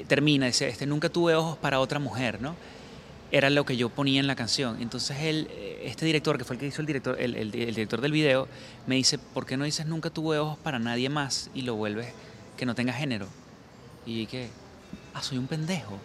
termina, 0.07 0.45
dice, 0.47 0.67
este, 0.67 0.85
nunca 0.85 1.09
tuve 1.09 1.35
ojos 1.35 1.57
para 1.57 1.79
otra 1.79 1.99
mujer, 1.99 2.41
¿no? 2.41 2.55
Era 3.31 3.49
lo 3.49 3.65
que 3.65 3.75
yo 3.75 3.89
ponía 3.89 4.19
en 4.19 4.27
la 4.27 4.35
canción. 4.35 4.81
Entonces 4.81 5.17
él, 5.21 5.47
eh, 5.51 5.83
este 5.85 6.05
director, 6.05 6.37
que 6.37 6.43
fue 6.43 6.55
el 6.55 6.59
que 6.59 6.67
hizo 6.67 6.81
el 6.81 6.87
director, 6.87 7.19
el, 7.19 7.51
director 7.51 8.01
del 8.01 8.11
video, 8.11 8.47
me 8.87 8.95
dice, 8.95 9.17
¿por 9.17 9.45
qué 9.45 9.57
no 9.57 9.65
dices 9.65 9.85
nunca 9.85 10.09
tuve 10.09 10.37
ojos 10.37 10.57
para 10.57 10.79
nadie 10.79 11.09
más 11.09 11.49
y 11.53 11.63
lo 11.63 11.75
vuelves 11.75 12.13
que 12.57 12.65
no 12.65 12.75
tenga 12.75 12.93
género? 12.93 13.27
Y 14.05 14.27
que, 14.27 14.49
ah, 15.13 15.21
soy 15.21 15.37
un 15.37 15.47
pendejo, 15.47 15.97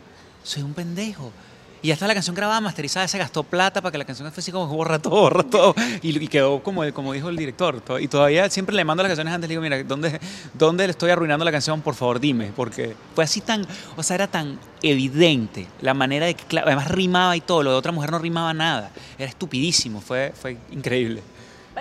soy 0.43 0.63
un 0.63 0.75
pendejo. 0.75 1.33
Y 1.83 1.89
ya 1.89 1.95
está 1.95 2.07
la 2.07 2.15
canción 2.15 2.37
grabada, 2.37 2.61
masterizada, 2.61 3.09
se 3.09 3.17
gastó 3.17 3.43
plata 3.43 3.81
para 3.81 3.91
que 3.93 3.99
la 3.99 4.05
canción 4.05 4.31
fuese 4.33 4.53
como 4.53 4.67
borra 4.67 4.99
todo, 4.99 5.21
borra 5.23 5.43
todo. 5.43 5.75
Y, 6.03 6.29
quedó 6.29 6.63
como, 6.63 6.83
como 6.93 7.13
dijo 7.13 7.29
el 7.31 7.37
director. 7.37 7.81
to- 7.81 7.99
Y 7.99 8.07
todavía 8.07 8.49
siempre 8.51 8.77
le 8.77 8.85
mando 8.85 9.03
las 9.03 9.09
canciones 9.11 9.33
antes, 9.33 9.49
le 9.49 9.53
digo, 9.53 9.63
mira, 9.63 9.83
¿dónde, 9.85 10.21
¿dónde 10.55 10.87
le 10.87 10.91
estoy 10.91 11.11
arruinando 11.11 11.45
la 11.45 11.53
canción? 11.53 11.81
Por 11.81 11.95
favor, 11.95 12.21
dime. 12.21 12.53
Porque 12.55 12.95
fue 13.15 13.25
así 13.25 13.41
tan, 13.41 13.67
o 13.97 14.03
sea, 14.03 14.15
era 14.17 14.27
tan 14.27 14.59
evidente 14.83 15.67
la 15.81 15.95
manera 15.95 16.27
de 16.27 16.35
que, 16.35 16.59
además 16.59 16.89
rimaba 16.89 17.37
y 17.37 17.41
todo, 17.41 17.63
lo 17.63 17.71
de 17.71 17.77
otra 17.77 17.93
mujer 17.93 18.11
no 18.11 18.19
rimaba 18.19 18.53
nada. 18.53 18.91
Era 19.19 19.29
estupidísimo, 19.29 20.01
fue, 20.01 20.33
fue 20.41 20.57
increíble. 20.73 21.23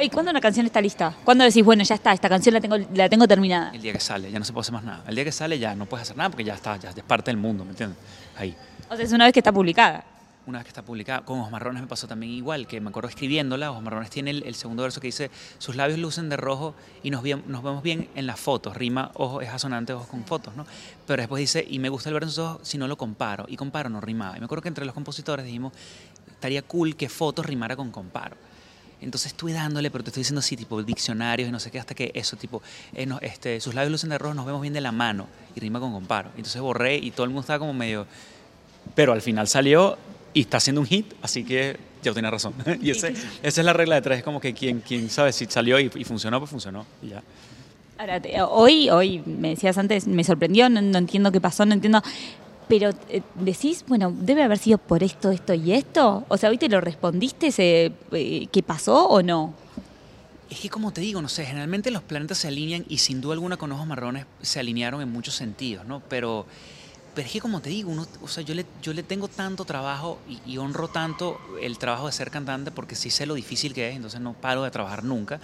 ¿Y 0.02 0.10
cuándo 0.10 0.32
una 0.32 0.40
canción 0.40 0.66
está 0.66 0.80
lista? 0.80 1.14
¿Cuándo 1.26 1.44
decís, 1.44 1.64
bueno, 1.64 1.84
ya 1.84 1.96
está, 1.96 2.14
esta 2.14 2.30
canción 2.30 2.54
la 2.54 2.62
tengo, 2.62 2.78
la 2.94 3.10
tengo 3.10 3.28
terminada? 3.28 3.72
El 3.74 3.82
día 3.82 3.92
que 3.92 4.00
sale, 4.00 4.32
ya 4.32 4.40
no 4.40 4.46
se 4.46 4.54
puede 4.54 4.62
hacer 4.62 4.74
más 4.74 4.84
nada. 4.84 5.04
El 5.08 5.16
día 5.16 5.26
que 5.26 5.32
sale 5.32 5.60
ya 5.60 5.76
no 5.76 5.86
puedes 5.88 6.04
hacer 6.04 6.16
nada 6.16 6.30
porque 6.30 6.46
ya 6.46 6.54
está, 6.54 6.78
ya 6.78 6.90
es 6.92 7.04
parte 7.04 7.32
del 7.32 7.38
mundo, 7.38 7.66
¿me 7.66 7.72
entiendes? 7.72 7.98
Ahí. 8.38 8.56
O 8.90 8.96
sea, 8.96 9.04
es 9.04 9.12
una 9.12 9.26
vez 9.26 9.34
que 9.34 9.40
está 9.42 9.52
publicada. 9.52 10.06
una 10.46 10.60
vez 10.60 10.66
que 10.66 10.70
está 10.70 10.84
publicada. 10.84 11.22
Con 11.26 11.40
Ojos 11.40 11.52
Marrones 11.52 11.82
me 11.82 11.88
pasó 11.88 12.08
también 12.08 12.32
igual, 12.32 12.66
que 12.66 12.80
me 12.80 12.90
acuerdo 12.90 13.10
escribiéndola. 13.10 13.72
Ojos 13.72 13.84
Marrones 13.84 14.10
tiene 14.10 14.32
el, 14.32 14.44
el 14.44 14.56
segundo 14.56 14.84
verso 14.84 15.02
que 15.02 15.08
dice: 15.08 15.30
Sus 15.58 15.76
labios 15.76 16.00
lucen 16.00 16.30
de 16.30 16.38
rojo 16.38 16.76
y 17.04 17.10
nos, 17.12 17.22
bien- 17.22 17.44
nos 17.48 17.62
vemos 17.62 17.84
bien 17.84 18.08
en 18.16 18.26
las 18.26 18.40
fotos. 18.40 18.78
Rima, 18.78 19.12
ojo, 19.16 19.42
es 19.42 19.50
asonante, 19.50 19.92
ojos 19.92 20.08
con 20.08 20.24
fotos, 20.24 20.56
¿no? 20.56 20.66
Pero 21.06 21.22
después 21.22 21.42
dice: 21.42 21.66
Y 21.70 21.78
me 21.80 21.90
gusta 21.90 22.08
el 22.10 22.14
ver 22.14 22.24
en 22.24 22.30
sus 22.30 22.40
ojos 22.40 22.60
si 22.68 22.78
no 22.78 22.88
lo 22.88 22.98
comparo. 22.98 23.46
Y 23.50 23.58
comparo 23.58 23.90
no 23.90 24.00
rimaba. 24.00 24.38
Y 24.38 24.40
me 24.40 24.46
acuerdo 24.46 24.62
que 24.62 24.70
entre 24.70 24.86
los 24.86 24.94
compositores 24.96 25.46
dijimos: 25.46 25.74
Estaría 26.32 26.62
cool 26.62 26.96
que 26.96 27.10
fotos 27.10 27.46
rimara 27.46 27.76
con 27.76 27.92
comparo. 27.92 28.38
Entonces 29.02 29.32
estuve 29.32 29.54
dándole, 29.54 29.90
pero 29.92 30.04
te 30.04 30.10
estoy 30.10 30.22
diciendo 30.22 30.40
así, 30.40 30.58
tipo 30.58 30.82
diccionarios 30.84 31.48
y 31.50 31.52
no 31.52 31.60
sé 31.60 31.72
qué, 31.72 31.80
hasta 31.80 31.96
que 31.96 32.12
eso, 32.14 32.36
tipo, 32.36 32.62
eh, 32.94 33.06
no, 33.06 33.18
este, 33.22 33.62
sus 33.62 33.74
labios 33.74 33.92
lucen 33.92 34.10
de 34.10 34.18
rojo, 34.18 34.34
nos 34.34 34.46
vemos 34.46 34.62
bien 34.62 34.74
de 34.74 34.82
la 34.82 34.92
mano 34.92 35.28
y 35.56 35.60
rima 35.60 35.80
con 35.80 35.92
comparo. 35.94 36.30
Entonces 36.36 36.62
borré 36.62 36.98
y 36.98 37.12
todo 37.12 37.24
el 37.24 37.30
mundo 37.30 37.42
estaba 37.42 37.60
como 37.60 37.74
medio, 37.74 38.06
pero 38.96 39.14
al 39.14 39.22
final 39.22 39.48
salió 39.48 39.98
y 40.34 40.42
está 40.42 40.58
haciendo 40.58 40.82
un 40.82 40.88
hit, 40.88 41.14
así 41.22 41.44
que 41.44 41.78
ya 42.04 42.14
tenía 42.14 42.30
razón. 42.32 42.54
y 42.82 42.90
ese- 42.92 43.14
esa 43.44 43.62
es 43.62 43.66
la 43.66 43.74
regla 43.74 43.96
de 43.96 44.02
tres, 44.02 44.18
es 44.20 44.24
como 44.24 44.40
que 44.42 44.54
quien, 44.54 44.82
quien 44.82 45.10
sabe 45.10 45.32
si 45.32 45.46
salió 45.46 45.80
y, 45.80 45.90
y 45.96 46.04
funcionó, 46.04 46.40
pues 46.40 46.52
funcionó. 46.52 46.86
Y 47.02 47.10
ya. 47.10 47.24
Ahora, 47.98 48.22
hoy, 48.48 48.90
hoy, 48.90 49.20
me 49.26 49.50
decías 49.50 49.78
antes, 49.78 50.08
me 50.08 50.24
sorprendió, 50.24 50.70
no, 50.70 50.82
no 50.82 50.98
entiendo 50.98 51.32
qué 51.34 51.42
pasó, 51.42 51.66
no 51.66 51.74
entiendo. 51.74 52.02
Pero 52.70 52.92
eh, 53.10 53.24
decís, 53.34 53.84
bueno, 53.88 54.14
debe 54.16 54.44
haber 54.44 54.60
sido 54.60 54.78
por 54.78 55.04
esto, 55.04 55.32
esto 55.32 55.56
y 55.56 55.74
esto. 55.74 56.24
O 56.30 56.38
sea, 56.38 56.52
hoy 56.52 56.60
te 56.60 56.70
lo 56.70 56.80
respondiste, 56.80 57.48
ese, 57.48 57.92
eh, 58.12 58.48
¿qué 58.52 58.64
pasó 58.64 59.08
o 59.08 59.24
no? 59.24 59.56
Es 60.52 60.60
que 60.60 60.70
como 60.70 60.94
te 60.94 61.02
digo, 61.02 61.20
no 61.20 61.30
sé, 61.30 61.46
generalmente 61.46 61.90
los 61.90 62.04
planetas 62.04 62.38
se 62.38 62.48
alinean 62.48 62.86
y 62.88 63.00
sin 63.00 63.22
duda 63.22 63.34
alguna 63.34 63.58
con 63.58 63.72
ojos 63.72 63.88
marrones 63.88 64.28
se 64.44 64.60
alinearon 64.60 65.02
en 65.02 65.12
muchos 65.12 65.36
sentidos, 65.36 65.86
¿no? 65.86 66.02
Pero, 66.10 66.46
es 67.18 67.32
que 67.32 67.42
como 67.42 67.60
te 67.60 67.72
digo, 67.72 67.90
uno, 67.90 68.06
o 68.22 68.28
sea, 68.28 68.44
yo 68.44 68.54
le, 68.54 68.66
yo 68.84 68.94
le 68.94 69.02
tengo 69.04 69.28
tanto 69.28 69.66
trabajo 69.66 70.20
y 70.46 70.58
honro 70.58 70.88
tanto 70.88 71.42
el 71.62 71.78
trabajo 71.80 72.06
de 72.06 72.14
ser 72.14 72.32
cantante 72.32 72.72
porque 72.72 72.96
sí 72.96 73.10
sé 73.10 73.26
lo 73.26 73.34
difícil 73.34 73.74
que 73.74 73.90
es, 73.90 73.96
entonces 73.96 74.22
no 74.22 74.34
paro 74.34 74.64
de 74.64 74.72
trabajar 74.72 75.04
nunca. 75.04 75.42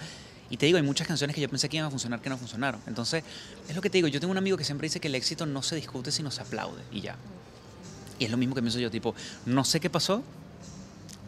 Y 0.50 0.56
te 0.56 0.66
digo, 0.66 0.76
hay 0.76 0.84
muchas 0.84 1.06
canciones 1.06 1.34
que 1.34 1.40
yo 1.40 1.48
pensé 1.48 1.68
que 1.68 1.76
iban 1.76 1.88
a 1.88 1.90
funcionar 1.90 2.20
que 2.20 2.30
no 2.30 2.38
funcionaron. 2.38 2.80
Entonces, 2.86 3.24
es 3.68 3.74
lo 3.74 3.82
que 3.82 3.90
te 3.90 3.98
digo, 3.98 4.08
yo 4.08 4.20
tengo 4.20 4.30
un 4.30 4.38
amigo 4.38 4.56
que 4.56 4.64
siempre 4.64 4.86
dice 4.86 5.00
que 5.00 5.08
el 5.08 5.14
éxito 5.14 5.46
no 5.46 5.62
se 5.62 5.76
discute 5.76 6.12
sino 6.12 6.30
se 6.30 6.42
aplaude 6.42 6.82
y 6.92 7.00
ya. 7.00 7.16
Y 8.18 8.24
es 8.24 8.30
lo 8.30 8.36
mismo 8.36 8.54
que 8.54 8.62
pienso 8.62 8.78
yo, 8.78 8.90
tipo, 8.90 9.14
no 9.44 9.64
sé 9.64 9.80
qué 9.80 9.90
pasó, 9.90 10.22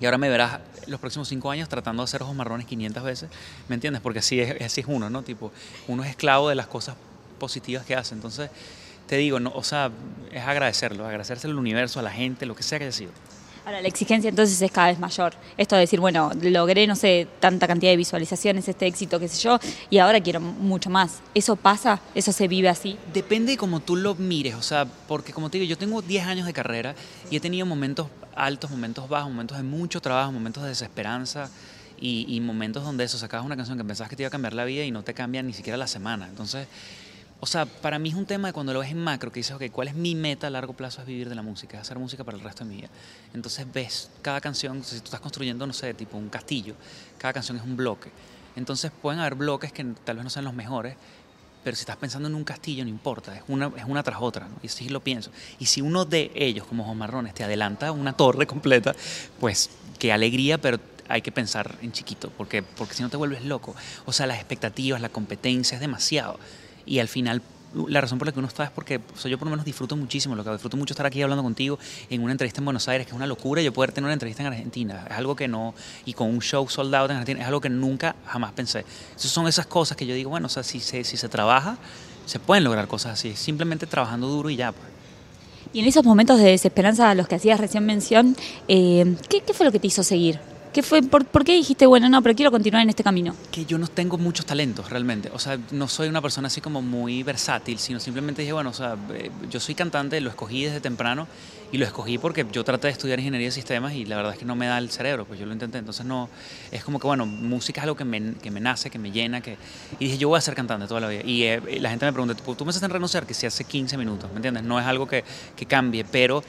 y 0.00 0.04
ahora 0.04 0.18
me 0.18 0.28
verás 0.28 0.60
los 0.86 1.00
próximos 1.00 1.28
cinco 1.28 1.50
años 1.50 1.68
tratando 1.68 2.02
de 2.02 2.04
hacer 2.04 2.22
ojos 2.22 2.34
marrones 2.34 2.66
500 2.66 3.02
veces, 3.02 3.30
¿me 3.68 3.74
entiendes? 3.74 4.00
Porque 4.00 4.20
así 4.20 4.40
es, 4.40 4.60
así 4.62 4.80
es 4.80 4.86
uno, 4.88 5.10
¿no? 5.10 5.22
Tipo, 5.22 5.52
uno 5.88 6.04
es 6.04 6.10
esclavo 6.10 6.48
de 6.48 6.54
las 6.54 6.66
cosas 6.66 6.96
positivas 7.38 7.84
que 7.84 7.94
hace. 7.96 8.14
Entonces, 8.14 8.50
te 9.06 9.16
digo, 9.16 9.40
no, 9.40 9.50
o 9.54 9.64
sea, 9.64 9.90
es 10.32 10.42
agradecerlo, 10.42 11.04
agradecérselo 11.04 11.52
al 11.52 11.58
universo, 11.58 11.98
a 11.98 12.02
la 12.02 12.10
gente, 12.10 12.46
lo 12.46 12.54
que 12.54 12.62
sea 12.62 12.78
que 12.78 12.84
haya 12.84 12.92
sido. 12.92 13.10
Ahora, 13.68 13.82
la 13.82 13.88
exigencia 13.88 14.30
entonces 14.30 14.62
es 14.62 14.70
cada 14.70 14.86
vez 14.86 14.98
mayor. 14.98 15.34
Esto 15.58 15.74
de 15.74 15.82
decir, 15.82 16.00
bueno, 16.00 16.30
logré, 16.40 16.86
no 16.86 16.96
sé, 16.96 17.28
tanta 17.38 17.66
cantidad 17.66 17.92
de 17.92 17.98
visualizaciones, 17.98 18.66
este 18.66 18.86
éxito, 18.86 19.20
qué 19.20 19.28
sé 19.28 19.42
yo, 19.42 19.58
y 19.90 19.98
ahora 19.98 20.22
quiero 20.22 20.40
mucho 20.40 20.88
más. 20.88 21.20
¿Eso 21.34 21.54
pasa? 21.54 22.00
¿Eso 22.14 22.32
se 22.32 22.48
vive 22.48 22.70
así? 22.70 22.96
Depende 23.12 23.52
de 23.52 23.58
cómo 23.58 23.80
tú 23.80 23.94
lo 23.94 24.14
mires, 24.14 24.54
o 24.54 24.62
sea, 24.62 24.86
porque 25.06 25.34
como 25.34 25.50
te 25.50 25.58
digo, 25.58 25.68
yo 25.68 25.76
tengo 25.76 26.00
10 26.00 26.26
años 26.26 26.46
de 26.46 26.54
carrera 26.54 26.94
y 27.30 27.36
he 27.36 27.40
tenido 27.40 27.66
momentos 27.66 28.06
altos, 28.34 28.70
momentos 28.70 29.06
bajos, 29.06 29.30
momentos 29.30 29.58
de 29.58 29.64
mucho 29.64 30.00
trabajo, 30.00 30.32
momentos 30.32 30.62
de 30.62 30.70
desesperanza 30.70 31.50
Y, 32.00 32.24
y 32.26 32.40
momentos 32.40 32.84
donde 32.84 33.04
eso, 33.04 33.18
sacabas 33.18 33.44
una 33.44 33.56
canción 33.56 33.76
que 33.76 33.84
pensabas 33.84 34.08
que 34.08 34.16
te 34.16 34.22
iba 34.22 34.28
a 34.28 34.30
cambiar 34.30 34.54
la 34.54 34.64
vida 34.64 34.84
y 34.84 34.90
no 34.90 35.02
te 35.02 35.12
cambia 35.12 35.42
ni 35.42 35.52
siquiera 35.52 35.76
la 35.76 35.88
semana. 35.88 36.26
Entonces, 36.28 36.68
o 37.40 37.46
sea, 37.46 37.66
para 37.66 37.98
mí 37.98 38.08
es 38.08 38.14
un 38.16 38.26
tema 38.26 38.48
de 38.48 38.52
cuando 38.52 38.72
lo 38.72 38.80
ves 38.80 38.90
en 38.90 38.98
macro, 38.98 39.30
que 39.30 39.40
dices, 39.40 39.54
ok, 39.54 39.64
¿cuál 39.70 39.88
es 39.88 39.94
mi 39.94 40.14
meta 40.14 40.48
a 40.48 40.50
largo 40.50 40.72
plazo? 40.72 41.00
Es 41.00 41.06
vivir 41.06 41.28
de 41.28 41.34
la 41.34 41.42
música, 41.42 41.76
es 41.76 41.82
hacer 41.82 41.98
música 41.98 42.24
para 42.24 42.36
el 42.36 42.42
resto 42.42 42.64
de 42.64 42.70
mi 42.70 42.76
vida. 42.76 42.88
Entonces 43.32 43.66
ves 43.72 44.10
cada 44.22 44.40
canción, 44.40 44.82
si 44.82 44.98
tú 44.98 45.04
estás 45.04 45.20
construyendo, 45.20 45.66
no 45.66 45.72
sé, 45.72 45.94
tipo 45.94 46.16
un 46.16 46.28
castillo, 46.28 46.74
cada 47.16 47.32
canción 47.32 47.56
es 47.56 47.62
un 47.62 47.76
bloque. 47.76 48.10
Entonces 48.56 48.90
pueden 48.90 49.20
haber 49.20 49.36
bloques 49.36 49.72
que 49.72 49.84
tal 50.04 50.16
vez 50.16 50.24
no 50.24 50.30
sean 50.30 50.44
los 50.44 50.54
mejores, 50.54 50.96
pero 51.62 51.76
si 51.76 51.82
estás 51.82 51.96
pensando 51.96 52.28
en 52.28 52.34
un 52.34 52.44
castillo, 52.44 52.82
no 52.84 52.90
importa, 52.90 53.36
es 53.36 53.42
una, 53.46 53.70
es 53.76 53.84
una 53.84 54.02
tras 54.02 54.20
otra, 54.20 54.48
y 54.62 54.66
así 54.66 54.88
lo 54.88 55.00
pienso. 55.00 55.30
Y 55.60 55.66
si 55.66 55.80
uno 55.80 56.04
de 56.04 56.32
ellos, 56.34 56.66
como 56.66 56.82
Ojos 56.84 56.96
Marrones, 56.96 57.34
te 57.34 57.44
adelanta 57.44 57.92
una 57.92 58.14
torre 58.14 58.46
completa, 58.46 58.94
pues 59.38 59.70
qué 59.98 60.12
alegría, 60.12 60.58
pero 60.58 60.78
hay 61.08 61.22
que 61.22 61.32
pensar 61.32 61.76
en 61.82 61.92
chiquito, 61.92 62.30
porque, 62.36 62.62
porque 62.62 62.94
si 62.94 63.02
no 63.02 63.10
te 63.10 63.16
vuelves 63.16 63.44
loco. 63.44 63.74
O 64.06 64.12
sea, 64.12 64.26
las 64.26 64.38
expectativas, 64.38 65.00
la 65.00 65.08
competencia 65.08 65.76
es 65.76 65.80
demasiado. 65.80 66.38
Y 66.88 66.98
al 67.00 67.08
final 67.08 67.42
la 67.74 68.00
razón 68.00 68.18
por 68.18 68.26
la 68.26 68.32
que 68.32 68.38
uno 68.38 68.48
está 68.48 68.64
es 68.64 68.70
porque 68.70 69.00
yo 69.24 69.38
por 69.38 69.46
lo 69.46 69.50
menos 69.50 69.64
disfruto 69.64 69.94
muchísimo, 69.96 70.34
lo 70.34 70.42
que 70.42 70.50
disfruto 70.50 70.76
mucho 70.76 70.94
estar 70.94 71.06
aquí 71.06 71.20
hablando 71.20 71.42
contigo 71.42 71.78
en 72.08 72.22
una 72.22 72.32
entrevista 72.32 72.60
en 72.60 72.64
Buenos 72.64 72.88
Aires, 72.88 73.06
que 73.06 73.10
es 73.10 73.16
una 73.16 73.26
locura, 73.26 73.60
yo 73.60 73.72
poder 73.72 73.92
tener 73.92 74.06
una 74.06 74.14
entrevista 74.14 74.42
en 74.42 74.48
Argentina, 74.48 75.06
es 75.08 75.16
algo 75.16 75.36
que 75.36 75.48
no, 75.48 75.74
y 76.06 76.14
con 76.14 76.30
un 76.30 76.40
show 76.40 76.66
soldado 76.68 77.06
en 77.06 77.12
Argentina, 77.12 77.40
es 77.40 77.46
algo 77.46 77.60
que 77.60 77.68
nunca 77.68 78.16
jamás 78.26 78.52
pensé. 78.52 78.84
Esas 79.16 79.30
son 79.30 79.46
esas 79.46 79.66
cosas 79.66 79.96
que 79.96 80.06
yo 80.06 80.14
digo, 80.14 80.30
bueno, 80.30 80.46
o 80.46 80.50
sea, 80.50 80.62
si 80.62 80.80
se, 80.80 81.04
si 81.04 81.16
se 81.16 81.28
trabaja, 81.28 81.76
se 82.24 82.38
pueden 82.38 82.64
lograr 82.64 82.88
cosas 82.88 83.12
así, 83.12 83.36
simplemente 83.36 83.86
trabajando 83.86 84.28
duro 84.28 84.48
y 84.48 84.56
ya. 84.56 84.72
Pues. 84.72 84.84
Y 85.74 85.80
en 85.80 85.86
esos 85.86 86.04
momentos 86.04 86.38
de 86.38 86.50
desesperanza 86.50 87.10
a 87.10 87.14
los 87.14 87.28
que 87.28 87.34
hacías 87.34 87.60
recién 87.60 87.84
mención, 87.84 88.34
eh, 88.68 89.16
¿qué, 89.28 89.42
¿qué 89.42 89.52
fue 89.52 89.66
lo 89.66 89.72
que 89.72 89.78
te 89.78 89.88
hizo 89.88 90.02
seguir? 90.02 90.40
¿Qué 90.72 90.82
fue, 90.82 91.02
por, 91.02 91.24
por, 91.26 91.44
qué 91.44 91.52
dijiste, 91.52 91.86
bueno, 91.86 92.08
no, 92.08 92.22
pero 92.22 92.34
quiero 92.34 92.50
continuar 92.50 92.82
en 92.82 92.90
este 92.90 93.02
camino? 93.02 93.34
Que 93.50 93.64
yo 93.64 93.78
no 93.78 93.88
tengo 93.88 94.18
muchos 94.18 94.46
talentos 94.46 94.90
realmente. 94.90 95.30
O 95.32 95.38
sea, 95.38 95.58
no 95.70 95.88
soy 95.88 96.08
una 96.08 96.20
persona 96.20 96.48
así 96.48 96.60
como 96.60 96.82
muy 96.82 97.22
versátil, 97.22 97.78
sino 97.78 98.00
simplemente 98.00 98.42
dije, 98.42 98.52
bueno, 98.52 98.70
o 98.70 98.74
sea, 98.74 98.96
eh, 99.14 99.30
yo 99.50 99.60
soy 99.60 99.74
cantante, 99.74 100.20
lo 100.20 100.30
escogí 100.30 100.64
desde 100.64 100.80
temprano 100.80 101.26
y 101.70 101.78
lo 101.78 101.84
escogí 101.84 102.18
porque 102.18 102.46
yo 102.50 102.64
traté 102.64 102.86
de 102.86 102.92
estudiar 102.92 103.18
ingeniería 103.18 103.48
de 103.48 103.52
sistemas 103.52 103.92
y 103.94 104.06
la 104.06 104.16
verdad 104.16 104.32
es 104.32 104.38
que 104.38 104.44
no 104.44 104.56
me 104.56 104.66
da 104.66 104.78
el 104.78 104.90
cerebro, 104.90 105.24
pues 105.26 105.38
yo 105.38 105.46
lo 105.46 105.52
intenté. 105.52 105.78
Entonces, 105.78 106.06
no, 106.06 106.28
es 106.70 106.84
como 106.84 106.98
que, 106.98 107.06
bueno, 107.06 107.26
música 107.26 107.80
es 107.80 107.84
algo 107.84 107.96
que 107.96 108.04
me, 108.04 108.34
que 108.34 108.50
me 108.50 108.60
nace, 108.60 108.90
que 108.90 108.98
me 108.98 109.10
llena, 109.10 109.40
que... 109.40 109.56
Y 109.98 110.06
dije, 110.06 110.18
yo 110.18 110.28
voy 110.28 110.38
a 110.38 110.40
ser 110.40 110.54
cantante 110.54 110.86
toda 110.86 111.00
la 111.00 111.08
vida. 111.08 111.22
Y 111.24 111.44
eh, 111.44 111.60
la 111.80 111.90
gente 111.90 112.06
me 112.06 112.12
pregunta, 112.12 112.34
tú 112.34 112.64
me 112.64 112.70
haces 112.70 112.82
en 112.82 112.90
renunciar, 112.90 113.26
que 113.26 113.34
si 113.34 113.46
hace 113.46 113.64
15 113.64 113.96
minutos, 113.96 114.30
¿me 114.30 114.36
entiendes? 114.36 114.64
No 114.64 114.80
es 114.80 114.86
algo 114.86 115.06
que, 115.06 115.24
que 115.56 115.66
cambie, 115.66 116.04
pero 116.04 116.42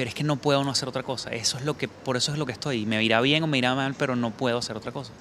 pero 0.00 0.08
es 0.08 0.14
que 0.14 0.24
no 0.24 0.36
puedo 0.36 0.64
no 0.64 0.70
hacer 0.70 0.88
otra 0.88 1.02
cosa. 1.02 1.28
Eso 1.28 1.58
es 1.58 1.64
lo 1.66 1.76
que, 1.76 1.86
por 1.86 2.16
eso 2.16 2.32
es 2.32 2.38
lo 2.38 2.46
que 2.46 2.52
estoy. 2.52 2.86
Me 2.86 3.04
irá 3.04 3.20
bien 3.20 3.42
o 3.42 3.46
me 3.46 3.58
irá 3.58 3.74
mal, 3.74 3.94
pero 3.98 4.16
no 4.16 4.30
puedo 4.30 4.56
hacer 4.56 4.74
otra 4.74 4.92
cosa. 4.92 5.12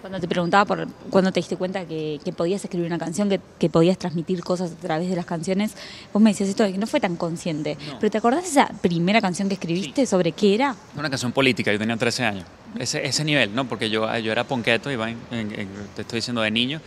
Cuando 0.00 0.20
te 0.20 0.28
preguntaba 0.28 0.64
por 0.66 0.86
cuando 1.10 1.32
te 1.32 1.40
diste 1.40 1.56
cuenta 1.56 1.84
que, 1.84 2.20
que 2.24 2.32
podías 2.32 2.62
escribir 2.62 2.86
una 2.86 2.96
canción, 2.96 3.28
que, 3.28 3.40
que, 3.58 3.68
podías 3.68 3.98
transmitir 3.98 4.44
cosas 4.44 4.70
a 4.70 4.76
través 4.76 5.10
de 5.10 5.16
las 5.16 5.26
canciones, 5.26 5.74
vos 6.12 6.22
me 6.22 6.30
decías 6.30 6.48
esto 6.48 6.62
de 6.62 6.70
que 6.70 6.78
no 6.78 6.86
fue 6.86 7.00
tan 7.00 7.16
consciente. 7.16 7.76
No. 7.88 7.98
Pero 7.98 8.08
¿te 8.12 8.18
acordás 8.18 8.44
de 8.44 8.50
esa 8.50 8.68
primera 8.80 9.20
canción 9.20 9.48
que 9.48 9.54
escribiste? 9.54 10.02
Sí. 10.02 10.06
¿Sobre 10.06 10.30
qué 10.30 10.54
era? 10.54 10.76
Una 10.96 11.10
canción 11.10 11.32
política, 11.32 11.72
yo 11.72 11.78
tenía 11.80 11.96
13 11.96 12.24
años. 12.24 12.44
Ese, 12.78 13.04
ese 13.04 13.24
nivel, 13.24 13.52
¿no? 13.52 13.68
Porque 13.68 13.90
yo, 13.90 14.16
yo 14.18 14.30
era 14.30 14.44
ponqueto, 14.44 14.92
Iván, 14.92 15.16
en, 15.32 15.58
en, 15.58 15.68
te 15.96 16.02
estoy 16.02 16.18
diciendo 16.18 16.40
de 16.40 16.52
niño, 16.52 16.80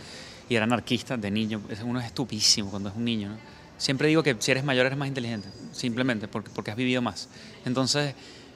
y 0.48 0.54
era 0.54 0.64
anarquista 0.64 1.18
de 1.18 1.30
niño. 1.30 1.60
Uno 1.84 2.00
es 2.00 2.06
estupísimo 2.06 2.70
cuando 2.70 2.88
es 2.88 2.96
un 2.96 3.04
niño, 3.04 3.28
¿no? 3.28 3.57
Siempre 3.78 4.08
digo 4.08 4.22
que 4.22 4.36
si 4.38 4.50
eres 4.50 4.64
mayor 4.64 4.86
eres 4.86 4.98
más 4.98 5.08
inteligente, 5.08 5.48
simplemente 5.72 6.28
porque, 6.28 6.50
porque 6.50 6.70
has 6.70 6.76
vivido 6.76 7.00
más. 7.00 7.28
Entonces, 7.64 8.14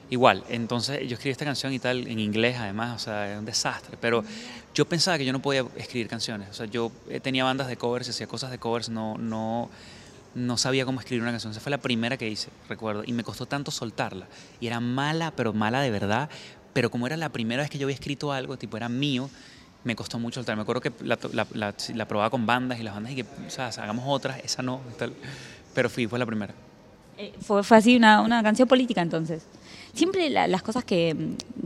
igual, 0.09 0.43
entonces 0.49 1.07
yo 1.07 1.15
escribí 1.15 1.31
esta 1.31 1.45
canción 1.45 1.73
y 1.73 1.79
tal, 1.79 2.07
en 2.07 2.19
inglés 2.19 2.57
además, 2.59 2.95
o 2.95 2.99
sea, 2.99 3.31
es 3.31 3.39
un 3.39 3.45
desastre, 3.45 3.97
pero 3.99 4.23
yo 4.73 4.85
pensaba 4.85 5.17
que 5.17 5.25
yo 5.25 5.33
no 5.33 5.41
podía 5.41 5.65
escribir 5.77 6.07
canciones, 6.07 6.49
o 6.49 6.53
sea, 6.53 6.65
yo 6.65 6.91
tenía 7.21 7.43
bandas 7.43 7.67
de 7.67 7.77
covers, 7.77 8.09
hacía 8.09 8.27
cosas 8.27 8.51
de 8.51 8.59
covers, 8.59 8.89
no, 8.89 9.17
no, 9.17 9.69
no 10.35 10.57
sabía 10.57 10.85
cómo 10.85 10.99
escribir 10.99 11.23
una 11.23 11.31
canción, 11.31 11.51
esa 11.51 11.61
fue 11.61 11.71
la 11.71 11.79
primera 11.79 12.17
que 12.17 12.29
hice, 12.29 12.49
recuerdo, 12.69 13.03
y 13.05 13.13
me 13.13 13.23
costó 13.23 13.45
tanto 13.45 13.71
soltarla, 13.71 14.27
y 14.59 14.67
era 14.67 14.79
mala, 14.79 15.31
pero 15.31 15.53
mala 15.53 15.81
de 15.81 15.89
verdad, 15.89 16.29
pero 16.73 16.91
como 16.91 17.07
era 17.07 17.17
la 17.17 17.29
primera 17.29 17.63
vez 17.63 17.71
que 17.71 17.77
yo 17.77 17.85
había 17.85 17.95
escrito 17.95 18.31
algo, 18.31 18.57
tipo, 18.57 18.77
era 18.77 18.89
mío, 18.89 19.29
me 19.83 19.95
costó 19.95 20.19
mucho 20.19 20.35
soltar. 20.35 20.55
Me 20.55 20.61
acuerdo 20.61 20.81
que 20.81 20.91
la, 21.01 21.17
la, 21.31 21.47
la, 21.53 21.73
la, 21.93 22.07
probaba 22.07 22.29
con 22.29 22.45
bandas 22.45 22.79
y 22.79 22.83
las 22.83 22.93
bandas 22.93 23.11
y 23.13 23.15
que, 23.15 23.23
o 23.23 23.49
sea, 23.49 23.67
hagamos 23.67 24.05
otras, 24.07 24.39
esa 24.43 24.61
no, 24.61 24.81
tal. 24.97 25.13
pero 25.73 25.89
fui, 25.89 26.07
fue 26.07 26.19
la 26.19 26.25
primera. 26.25 26.53
Eh, 27.17 27.33
fue, 27.41 27.63
fue 27.63 27.77
así 27.77 27.95
una, 27.95 28.21
una 28.21 28.41
canción 28.41 28.67
política 28.67 29.01
entonces. 29.01 29.45
Siempre 29.93 30.27
la, 30.31 30.47
las 30.47 30.63
cosas 30.63 30.83
que, 30.83 31.15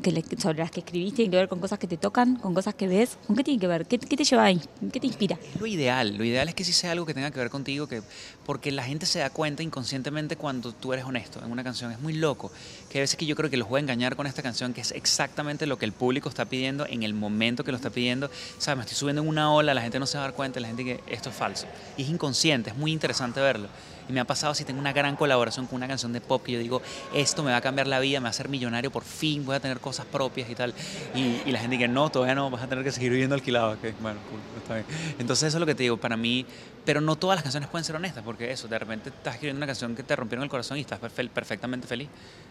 que 0.03 0.11
le, 0.11 0.21
sobre 0.37 0.57
las 0.57 0.69
que 0.69 0.81
escribiste 0.81 1.15
tienen 1.15 1.31
que 1.31 1.37
ver 1.37 1.47
con 1.47 1.61
cosas 1.61 1.79
que 1.79 1.87
te 1.87 1.95
tocan, 1.95 2.35
con 2.35 2.53
cosas 2.53 2.75
que 2.75 2.85
ves. 2.85 3.17
¿Con 3.25 3.37
qué 3.37 3.43
tiene 3.43 3.57
que 3.57 3.67
ver? 3.67 3.85
¿Qué, 3.85 3.97
qué 3.97 4.17
te 4.17 4.25
lleva 4.25 4.43
ahí? 4.43 4.61
¿Qué 4.91 4.99
te 4.99 5.07
inspira? 5.07 5.39
Lo 5.57 5.65
ideal. 5.65 6.17
Lo 6.17 6.25
ideal 6.25 6.49
es 6.49 6.53
que 6.53 6.65
sí 6.65 6.73
sea 6.73 6.91
algo 6.91 7.05
que 7.05 7.13
tenga 7.13 7.31
que 7.31 7.39
ver 7.39 7.49
contigo, 7.49 7.87
que, 7.87 8.01
porque 8.45 8.69
la 8.73 8.83
gente 8.83 9.05
se 9.05 9.19
da 9.19 9.29
cuenta 9.29 9.63
inconscientemente 9.63 10.35
cuando 10.35 10.73
tú 10.73 10.91
eres 10.91 11.05
honesto 11.05 11.41
en 11.41 11.49
una 11.49 11.63
canción. 11.63 11.89
Es 11.93 12.01
muy 12.01 12.11
loco. 12.11 12.51
Que 12.89 12.97
a 12.97 13.01
veces 13.01 13.15
que 13.15 13.25
yo 13.25 13.37
creo 13.37 13.49
que 13.49 13.55
los 13.55 13.69
voy 13.69 13.79
a 13.79 13.81
engañar 13.83 14.17
con 14.17 14.27
esta 14.27 14.41
canción, 14.41 14.73
que 14.73 14.81
es 14.81 14.91
exactamente 14.91 15.65
lo 15.65 15.77
que 15.77 15.85
el 15.85 15.93
público 15.93 16.27
está 16.27 16.43
pidiendo 16.43 16.85
en 16.85 17.03
el 17.03 17.13
momento 17.13 17.63
que 17.63 17.71
lo 17.71 17.77
está 17.77 17.91
pidiendo. 17.91 18.29
¿Sabes? 18.57 18.77
Me 18.77 18.83
estoy 18.83 18.97
subiendo 18.97 19.21
en 19.21 19.29
una 19.29 19.53
ola, 19.53 19.73
la 19.73 19.81
gente 19.81 19.99
no 19.99 20.05
se 20.05 20.17
va 20.17 20.25
a 20.25 20.27
dar 20.27 20.35
cuenta, 20.35 20.59
la 20.59 20.67
gente 20.67 20.83
que 20.83 20.99
esto 21.07 21.29
es 21.29 21.35
falso. 21.35 21.65
Y 21.95 22.03
es 22.03 22.09
inconsciente, 22.09 22.71
es 22.71 22.75
muy 22.75 22.91
interesante 22.91 23.39
verlo. 23.39 23.69
Y 24.09 24.13
me 24.13 24.19
ha 24.19 24.25
pasado 24.25 24.53
si 24.53 24.63
tengo 24.63 24.79
una 24.79 24.93
gran 24.93 25.15
colaboración 25.15 25.67
con 25.67 25.77
una 25.77 25.87
canción 25.87 26.13
de 26.13 26.21
pop 26.21 26.43
que 26.43 26.53
yo 26.53 26.59
digo, 26.59 26.81
esto 27.13 27.43
me 27.43 27.51
va 27.51 27.57
a 27.57 27.61
cambiar 27.61 27.87
la 27.87 27.99
vida, 27.99 28.19
me 28.19 28.25
va 28.25 28.29
a 28.29 28.31
hacer 28.31 28.49
millonario 28.49 28.91
por 28.91 29.03
fin, 29.03 29.45
voy 29.45 29.55
a 29.55 29.59
tener 29.59 29.79
cosas 29.79 30.05
propias 30.05 30.49
y 30.49 30.55
tal. 30.55 30.73
Y, 31.15 31.41
y 31.45 31.51
la 31.51 31.59
gente 31.59 31.77
dice, 31.77 31.87
no, 31.87 32.09
todavía 32.09 32.35
no, 32.35 32.49
vas 32.49 32.63
a 32.63 32.67
tener 32.67 32.83
que 32.83 32.91
seguir 32.91 33.11
viviendo 33.11 33.35
alquilado. 33.35 33.71
Okay, 33.73 33.93
bueno, 33.99 34.19
cool, 34.29 34.39
está 34.61 34.75
bien. 34.75 34.85
Entonces 35.19 35.47
eso 35.49 35.57
es 35.57 35.59
lo 35.59 35.65
que 35.65 35.75
te 35.75 35.83
digo, 35.83 35.97
para 35.97 36.17
mí, 36.17 36.45
pero 36.85 37.01
no 37.01 37.17
todas 37.17 37.35
las 37.35 37.43
canciones 37.43 37.69
pueden 37.69 37.83
ser 37.83 37.95
honestas, 37.97 38.23
porque 38.23 38.51
eso, 38.51 38.67
de 38.67 38.79
repente 38.79 39.09
estás 39.09 39.35
escribiendo 39.35 39.59
una 39.59 39.67
canción 39.67 39.93
que 39.95 40.03
te 40.03 40.15
rompieron 40.15 40.43
el 40.43 40.49
corazón 40.49 40.77
y 40.77 40.81
estás 40.81 40.99
perfectamente 40.99 41.85
feliz. 41.85 42.07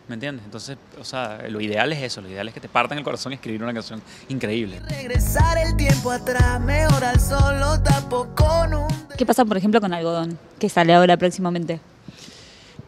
¿Me 0.09 0.15
entiendes? 0.15 0.45
Entonces, 0.45 0.77
o 1.01 1.05
sea, 1.05 1.41
lo 1.49 1.61
ideal 1.61 1.93
es 1.93 2.03
eso, 2.03 2.21
lo 2.21 2.29
ideal 2.29 2.47
es 2.47 2.55
que 2.55 2.61
te 2.61 2.69
partan 2.69 2.99
el 2.99 3.05
corazón 3.05 3.33
y 3.33 3.37
escribir 3.37 3.63
una 3.63 3.73
canción 3.73 4.03
increíble. 4.29 4.81
Regresar 4.81 5.59
el 5.59 5.77
tiempo 5.77 6.11
atrás, 6.11 6.61
mejor 6.61 7.03
al 7.03 7.19
solo 7.19 7.81
tapo 7.81 8.29
con 8.35 8.75
un... 8.75 9.06
¿Qué 9.17 9.25
pasa, 9.25 9.47
por 9.47 9.57
ejemplo, 9.57 9.81
con 9.81 9.95
Algodón, 9.95 10.39
que 10.59 10.69
sale 10.69 10.93
ahora 10.93 11.17
próximamente? 11.17 11.81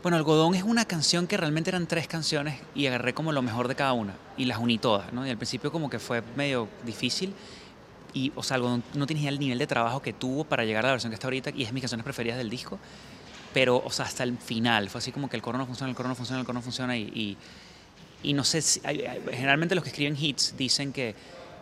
Bueno, 0.03 0.19
Algodón 0.19 0.55
es 0.55 0.63
una 0.63 0.85
canción 0.85 1.27
que 1.27 1.39
realmente 1.39 1.71
eran 1.71 1.87
tres 1.87 2.07
canciones 2.07 2.61
y 2.75 2.87
agarré 2.87 3.15
como 3.15 3.33
lo 3.33 3.41
mejor 3.41 3.67
de 3.67 3.75
cada 3.75 3.95
una 3.95 4.13
y 4.37 4.45
las 4.45 4.59
uní 4.59 4.77
todas, 4.77 5.11
¿no? 5.15 5.27
Y 5.27 5.31
al 5.31 5.39
principio 5.39 5.73
como 5.73 5.89
que 5.89 5.99
fue 5.99 6.23
medio 6.37 6.69
difícil 6.85 7.33
y, 8.13 8.31
o 8.37 8.43
sea, 8.43 8.57
Algodón 8.57 8.85
no 8.93 9.07
tenía 9.07 9.31
el 9.31 9.39
nivel 9.39 9.59
de 9.59 9.67
trabajo 9.67 10.03
que 10.03 10.13
tuvo 10.13 10.45
para 10.45 10.67
llegar 10.67 10.85
a 10.85 10.89
la 10.89 10.93
versión 10.93 11.11
que 11.11 11.15
está 11.15 11.29
ahorita 11.29 11.51
y 11.57 11.63
es 11.63 11.73
mis 11.73 11.81
canciones 11.81 12.05
preferidas 12.05 12.37
del 12.37 12.51
disco, 12.51 12.79
pero, 13.55 13.83
o 13.83 13.91
sea, 13.91 14.05
hasta 14.05 14.23
el 14.23 14.37
final 14.37 14.91
fue 14.91 14.99
así 14.99 15.13
como 15.13 15.31
que 15.31 15.37
el 15.37 15.43
coro 15.43 15.57
no 15.57 15.65
funciona, 15.65 15.89
el 15.89 15.97
coro 15.97 16.11
no 16.11 16.15
funciona, 16.15 16.41
el 16.41 16.47
coro 16.47 16.59
no 16.59 16.63
funciona 16.63 16.95
y, 16.95 17.05
y, 17.05 17.37
y 18.23 18.35
no 18.35 18.45
sé, 18.45 18.61
si, 18.61 18.81
generalmente 18.81 19.75
los 19.75 19.83
que 19.83 19.91
escriben 19.91 20.15
hits 20.15 20.55
dicen 20.59 20.93
que 20.93 21.15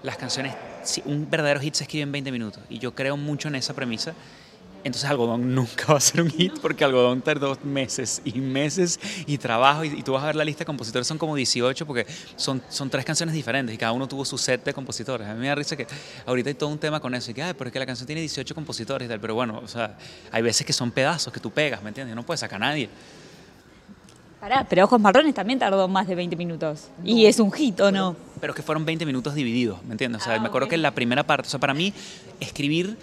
las 0.03 0.17
canciones, 0.17 0.57
un 1.05 1.31
verdadero 1.31 1.61
hit 1.61 1.75
se 1.75 1.85
escribe 1.85 2.03
en 2.03 2.11
20 2.11 2.33
minutos 2.33 2.63
y 2.69 2.81
yo 2.81 2.97
creo 2.97 3.17
mucho 3.17 3.47
en 3.47 3.55
esa 3.55 3.73
premisa 3.73 4.13
entonces 4.87 5.09
Algodón 5.11 5.55
nunca 5.55 5.87
va 5.93 5.99
a 5.99 6.01
ser 6.01 6.23
un 6.23 6.31
hit 6.31 6.59
porque 6.61 6.85
Algodón 6.85 7.21
tardó 7.21 7.57
meses 7.65 8.23
y 8.25 8.41
meses 8.41 8.99
y 9.27 9.39
trabajo 9.39 9.85
y, 9.85 9.89
y, 9.89 10.03
tú 10.03 10.13
vas 10.13 10.23
a 10.23 10.27
ver 10.27 10.37
la 10.37 10.45
lista 10.45 10.61
de 10.61 10.67
compositores 10.67 11.07
son 11.07 11.19
como 11.19 11.35
18 11.35 11.87
porque 11.87 12.07
son, 12.37 12.63
son 12.69 12.91
tres 12.91 13.05
canciones 13.05 13.35
diferentes 13.35 13.75
y 13.75 13.79
cada 13.79 13.93
uno 13.93 14.07
tuvo 14.07 14.25
su 14.25 14.39
set 14.39 14.65
de 14.65 14.73
compositores. 14.73 15.27
A 15.27 15.35
mí 15.35 15.41
me 15.41 15.49
da 15.49 15.55
risa 15.55 15.77
que 15.77 15.87
ahorita 16.25 16.51
hay 16.51 16.55
todo 16.55 16.71
un 16.71 16.79
tema 16.79 17.01
con 17.01 17.15
eso 17.15 17.31
y 17.31 17.35
que, 17.35 17.43
ay, 17.43 17.55
pero 17.57 17.69
es 17.69 17.73
que 17.73 17.79
la 17.79 17.87
canción 17.87 18.07
tiene 18.07 18.21
18 18.21 18.55
compositores 18.55 19.07
y 19.07 19.09
tal, 19.09 19.21
pero 19.21 19.35
bueno, 19.35 19.61
o 19.63 19.69
sea, 19.69 19.97
hay 20.31 20.43
veces 20.43 20.67
que 20.67 20.73
son 20.73 20.91
pedazos 20.91 21.33
que 21.33 21.41
tú 21.41 21.51
pegas, 21.51 21.83
¿me 21.83 21.89
entiendes? 21.89 22.15
No 22.15 22.23
puedes 22.23 22.41
sacar 22.41 22.63
a 22.63 22.67
nadie. 22.67 22.89
Pará, 24.41 24.67
pero 24.69 24.85
Ojos 24.85 25.01
Marrones 25.01 25.35
también 25.35 25.59
tardó 25.59 25.89
más 25.89 26.07
de 26.07 26.15
20 26.15 26.37
minutos. 26.37 26.89
No, 26.99 27.11
y 27.11 27.27
es 27.27 27.41
un 27.41 27.51
hit, 27.51 27.81
¿o 27.81 27.91
no? 27.91 28.15
Pero, 28.41 28.53
es 28.53 28.57
que 28.57 28.63
fueron 28.63 28.85
20 28.85 29.07
minutos 29.07 29.35
divididos, 29.35 29.83
¿me 29.85 29.93
entiendes? 29.93 30.23
O 30.23 30.25
sea, 30.25 30.35
ah, 30.35 30.39
me 30.39 30.49
acuerdo 30.49 30.67
okay. 30.67 30.79
que 30.79 30.83
la 30.83 30.93
primera 30.93 31.27
parte, 31.27 31.49
o 31.49 31.51
sea, 31.51 31.59
para 31.59 31.75
mí, 31.75 31.93
escribir 32.39 32.97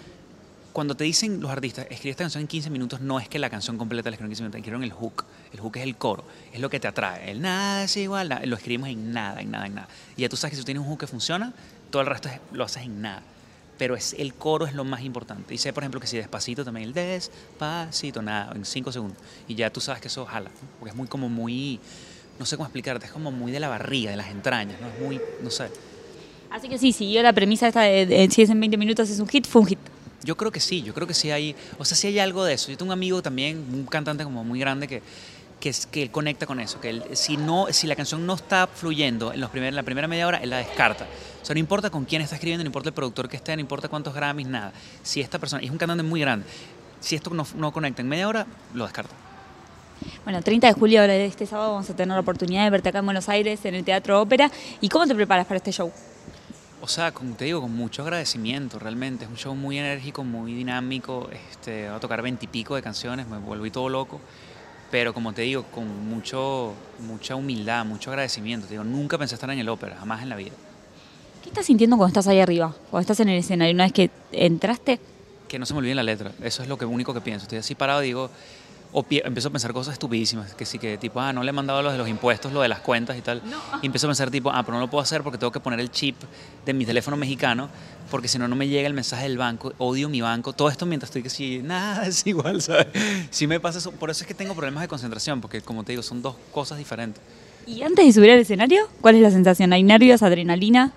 cuando 0.74 0.96
te 0.96 1.04
dicen 1.04 1.40
los 1.40 1.52
artistas, 1.52 1.86
escribe 1.88 2.10
esta 2.10 2.24
canción 2.24 2.40
en 2.40 2.48
15 2.48 2.68
minutos, 2.68 3.00
no 3.00 3.20
es 3.20 3.28
que 3.28 3.38
la 3.38 3.48
canción 3.48 3.78
completa 3.78 4.10
la 4.10 4.16
escribieron 4.16 4.32
en 4.32 4.34
15 4.34 4.42
minutos, 4.42 4.58
escribieron 4.58 4.82
el 4.82 4.90
hook. 4.90 5.24
El 5.52 5.60
hook 5.60 5.76
es 5.76 5.84
el 5.84 5.94
coro, 5.94 6.24
es 6.52 6.58
lo 6.58 6.68
que 6.68 6.80
te 6.80 6.88
atrae. 6.88 7.30
El 7.30 7.40
nada 7.40 7.84
es 7.84 7.96
igual, 7.96 8.28
nada, 8.28 8.44
lo 8.44 8.56
escribimos 8.56 8.88
en 8.88 9.12
nada, 9.12 9.40
en 9.40 9.52
nada, 9.52 9.66
en 9.66 9.76
nada. 9.76 9.88
Y 10.16 10.22
ya 10.22 10.28
tú 10.28 10.36
sabes 10.36 10.50
que 10.50 10.56
si 10.56 10.62
tú 10.62 10.66
tienes 10.66 10.82
un 10.82 10.88
hook 10.88 10.98
que 10.98 11.06
funciona, 11.06 11.52
todo 11.90 12.02
el 12.02 12.08
resto 12.08 12.28
es, 12.28 12.40
lo 12.50 12.64
haces 12.64 12.82
en 12.82 13.00
nada. 13.00 13.22
Pero 13.78 13.94
es, 13.94 14.16
el 14.18 14.34
coro 14.34 14.66
es 14.66 14.74
lo 14.74 14.82
más 14.82 15.02
importante. 15.02 15.54
Y 15.54 15.58
sé, 15.58 15.72
por 15.72 15.84
ejemplo, 15.84 16.00
que 16.00 16.08
si 16.08 16.16
despacito 16.16 16.64
también, 16.64 16.88
el 16.88 16.92
despacito, 16.92 18.20
nada, 18.20 18.52
en 18.52 18.64
5 18.64 18.90
segundos. 18.90 19.18
Y 19.46 19.54
ya 19.54 19.70
tú 19.70 19.80
sabes 19.80 20.02
que 20.02 20.08
eso 20.08 20.26
jala, 20.26 20.50
porque 20.80 20.90
es 20.90 20.96
muy 20.96 21.06
como 21.06 21.28
muy, 21.28 21.78
no 22.40 22.46
sé 22.46 22.56
cómo 22.56 22.66
explicarte, 22.66 23.06
es 23.06 23.12
como 23.12 23.30
muy 23.30 23.52
de 23.52 23.60
la 23.60 23.68
barriga, 23.68 24.10
de 24.10 24.16
las 24.16 24.26
entrañas, 24.26 24.80
¿no? 24.80 24.88
Es 24.88 24.98
muy, 24.98 25.20
no 25.40 25.50
sé. 25.50 25.68
Así 26.50 26.68
que 26.68 26.78
sí, 26.78 26.90
siguió 26.90 27.22
la 27.22 27.32
premisa 27.32 27.68
esta 27.68 27.82
de, 27.82 28.06
de, 28.06 28.26
de 28.26 28.30
si 28.32 28.42
es 28.42 28.50
en 28.50 28.58
20 28.58 28.76
minutos 28.76 29.08
es 29.08 29.20
un 29.20 29.28
hit, 29.28 29.46
fue 29.46 29.62
un 29.62 29.68
hit. 29.68 29.78
Yo 30.24 30.36
creo 30.36 30.50
que 30.50 30.60
sí, 30.60 30.82
yo 30.82 30.94
creo 30.94 31.06
que 31.06 31.14
sí 31.14 31.30
hay, 31.30 31.54
o 31.78 31.84
sea, 31.84 31.96
sí 31.96 32.08
hay 32.08 32.18
algo 32.18 32.44
de 32.44 32.54
eso. 32.54 32.70
Yo 32.70 32.76
tengo 32.76 32.90
un 32.90 32.98
amigo 32.98 33.22
también, 33.22 33.64
un 33.72 33.86
cantante 33.86 34.24
como 34.24 34.42
muy 34.42 34.58
grande 34.58 34.88
que, 34.88 35.02
que, 35.60 35.72
que 35.90 36.02
él 36.02 36.10
conecta 36.10 36.46
con 36.46 36.60
eso, 36.60 36.80
que 36.80 36.90
él, 36.90 37.04
si, 37.12 37.36
no, 37.36 37.66
si 37.70 37.86
la 37.86 37.96
canción 37.96 38.26
no 38.26 38.34
está 38.34 38.66
fluyendo 38.66 39.32
en, 39.32 39.40
los 39.40 39.50
primer, 39.50 39.68
en 39.68 39.76
la 39.76 39.82
primera 39.82 40.08
media 40.08 40.26
hora, 40.26 40.38
él 40.38 40.50
la 40.50 40.58
descarta. 40.58 41.06
O 41.42 41.44
sea, 41.44 41.54
no 41.54 41.60
importa 41.60 41.90
con 41.90 42.04
quién 42.04 42.22
está 42.22 42.36
escribiendo, 42.36 42.64
no 42.64 42.68
importa 42.68 42.88
el 42.88 42.94
productor 42.94 43.28
que 43.28 43.36
esté, 43.36 43.54
no 43.54 43.60
importa 43.60 43.88
cuántos 43.88 44.14
Grammys, 44.14 44.48
nada. 44.48 44.72
Si 45.02 45.20
esta 45.20 45.38
persona, 45.38 45.62
es 45.62 45.70
un 45.70 45.78
cantante 45.78 46.02
muy 46.02 46.20
grande, 46.20 46.46
si 47.00 47.16
esto 47.16 47.30
no, 47.30 47.46
no 47.56 47.72
conecta 47.72 48.02
en 48.02 48.08
media 48.08 48.28
hora, 48.28 48.46
lo 48.72 48.84
descarto. 48.84 49.14
Bueno, 50.24 50.42
30 50.42 50.66
de 50.66 50.72
julio 50.72 51.02
de 51.02 51.26
este 51.26 51.46
sábado 51.46 51.72
vamos 51.72 51.88
a 51.88 51.96
tener 51.96 52.14
la 52.14 52.20
oportunidad 52.20 52.64
de 52.64 52.70
verte 52.70 52.88
acá 52.88 52.98
en 52.98 53.04
Buenos 53.04 53.28
Aires, 53.28 53.64
en 53.64 53.74
el 53.74 53.84
Teatro 53.84 54.20
Ópera. 54.20 54.50
¿Y 54.80 54.88
cómo 54.88 55.06
te 55.06 55.14
preparas 55.14 55.46
para 55.46 55.58
este 55.58 55.72
show? 55.72 55.92
O 56.84 56.86
sea, 56.86 57.12
como 57.12 57.34
te 57.34 57.46
digo, 57.46 57.62
con 57.62 57.74
mucho 57.74 58.02
agradecimiento, 58.02 58.78
realmente. 58.78 59.24
Es 59.24 59.30
un 59.30 59.38
show 59.38 59.54
muy 59.54 59.78
enérgico, 59.78 60.22
muy 60.22 60.52
dinámico. 60.52 61.30
Este, 61.50 61.88
va 61.88 61.96
a 61.96 62.00
tocar 62.00 62.20
veintipico 62.20 62.74
de 62.74 62.82
canciones, 62.82 63.26
me 63.26 63.38
volví 63.38 63.70
todo 63.70 63.88
loco. 63.88 64.20
Pero 64.90 65.14
como 65.14 65.32
te 65.32 65.40
digo, 65.40 65.62
con 65.62 66.06
mucho, 66.06 66.74
mucha 67.00 67.36
humildad, 67.36 67.86
mucho 67.86 68.10
agradecimiento. 68.10 68.66
Te 68.66 68.74
digo, 68.74 68.84
nunca 68.84 69.16
pensé 69.16 69.34
estar 69.34 69.48
en 69.48 69.60
el 69.60 69.68
ópera, 69.70 69.96
jamás 69.96 70.22
en 70.22 70.28
la 70.28 70.36
vida. 70.36 70.52
¿Qué 71.42 71.48
estás 71.48 71.64
sintiendo 71.64 71.96
cuando 71.96 72.10
estás 72.10 72.28
ahí 72.28 72.40
arriba? 72.40 72.76
Cuando 72.90 73.00
estás 73.00 73.20
en 73.20 73.30
el 73.30 73.38
escenario, 73.38 73.72
una 73.72 73.84
vez 73.84 73.94
que 73.94 74.10
entraste. 74.32 75.00
Que 75.48 75.58
no 75.58 75.64
se 75.64 75.72
me 75.72 75.78
olvide 75.78 75.94
la 75.94 76.02
letra. 76.02 76.32
Eso 76.42 76.62
es 76.62 76.68
lo 76.68 76.76
que 76.76 76.84
único 76.84 77.14
que 77.14 77.22
pienso. 77.22 77.44
Estoy 77.44 77.60
así 77.60 77.74
parado 77.74 78.02
y 78.02 78.08
digo, 78.08 78.28
o 78.96 79.02
pie- 79.02 79.22
empiezo 79.24 79.48
a 79.48 79.50
pensar 79.50 79.72
cosas 79.72 79.94
estupidísimas, 79.94 80.54
que 80.54 80.64
sí, 80.64 80.78
que 80.78 80.96
tipo, 80.96 81.20
ah, 81.20 81.32
no 81.32 81.42
le 81.42 81.50
he 81.50 81.52
mandado 81.52 81.82
lo 81.82 81.90
de 81.90 81.98
los 81.98 82.08
impuestos, 82.08 82.52
lo 82.52 82.60
de 82.62 82.68
las 82.68 82.78
cuentas 82.78 83.18
y 83.18 83.22
tal. 83.22 83.42
Y 83.82 83.86
empiezo 83.86 84.06
a 84.06 84.10
pensar 84.10 84.30
tipo, 84.30 84.50
ah, 84.52 84.62
pero 84.62 84.74
no 84.74 84.80
lo 84.80 84.88
puedo 84.88 85.02
hacer 85.02 85.22
porque 85.24 85.36
tengo 85.36 85.50
que 85.50 85.58
poner 85.58 85.80
el 85.80 85.90
chip 85.90 86.16
de 86.64 86.72
mi 86.72 86.86
teléfono 86.86 87.16
mexicano, 87.16 87.68
porque 88.10 88.28
si 88.28 88.38
no, 88.38 88.46
no 88.46 88.54
me 88.54 88.68
llega 88.68 88.86
el 88.86 88.94
mensaje 88.94 89.24
del 89.24 89.36
banco, 89.36 89.72
odio 89.78 90.08
mi 90.08 90.20
banco. 90.20 90.52
Todo 90.52 90.68
esto 90.68 90.86
mientras 90.86 91.08
estoy 91.10 91.24
que 91.24 91.30
sí, 91.30 91.60
nada, 91.64 92.06
es 92.06 92.24
igual, 92.26 92.62
¿sabes? 92.62 92.86
Sí 93.30 93.46
me 93.48 93.58
pasa 93.58 93.78
eso, 93.78 93.90
por 93.90 94.10
eso 94.10 94.22
es 94.22 94.28
que 94.28 94.34
tengo 94.34 94.54
problemas 94.54 94.82
de 94.82 94.88
concentración, 94.88 95.40
porque 95.40 95.60
como 95.60 95.82
te 95.82 95.90
digo, 95.92 96.02
son 96.04 96.22
dos 96.22 96.36
cosas 96.52 96.78
diferentes. 96.78 97.20
¿Y 97.66 97.82
antes 97.82 98.06
de 98.06 98.12
subir 98.12 98.30
al 98.30 98.38
escenario, 98.38 98.88
cuál 99.00 99.16
es 99.16 99.22
la 99.22 99.30
sensación? 99.32 99.72
¿Hay 99.72 99.82
nervios, 99.82 100.22
adrenalina? 100.22 100.92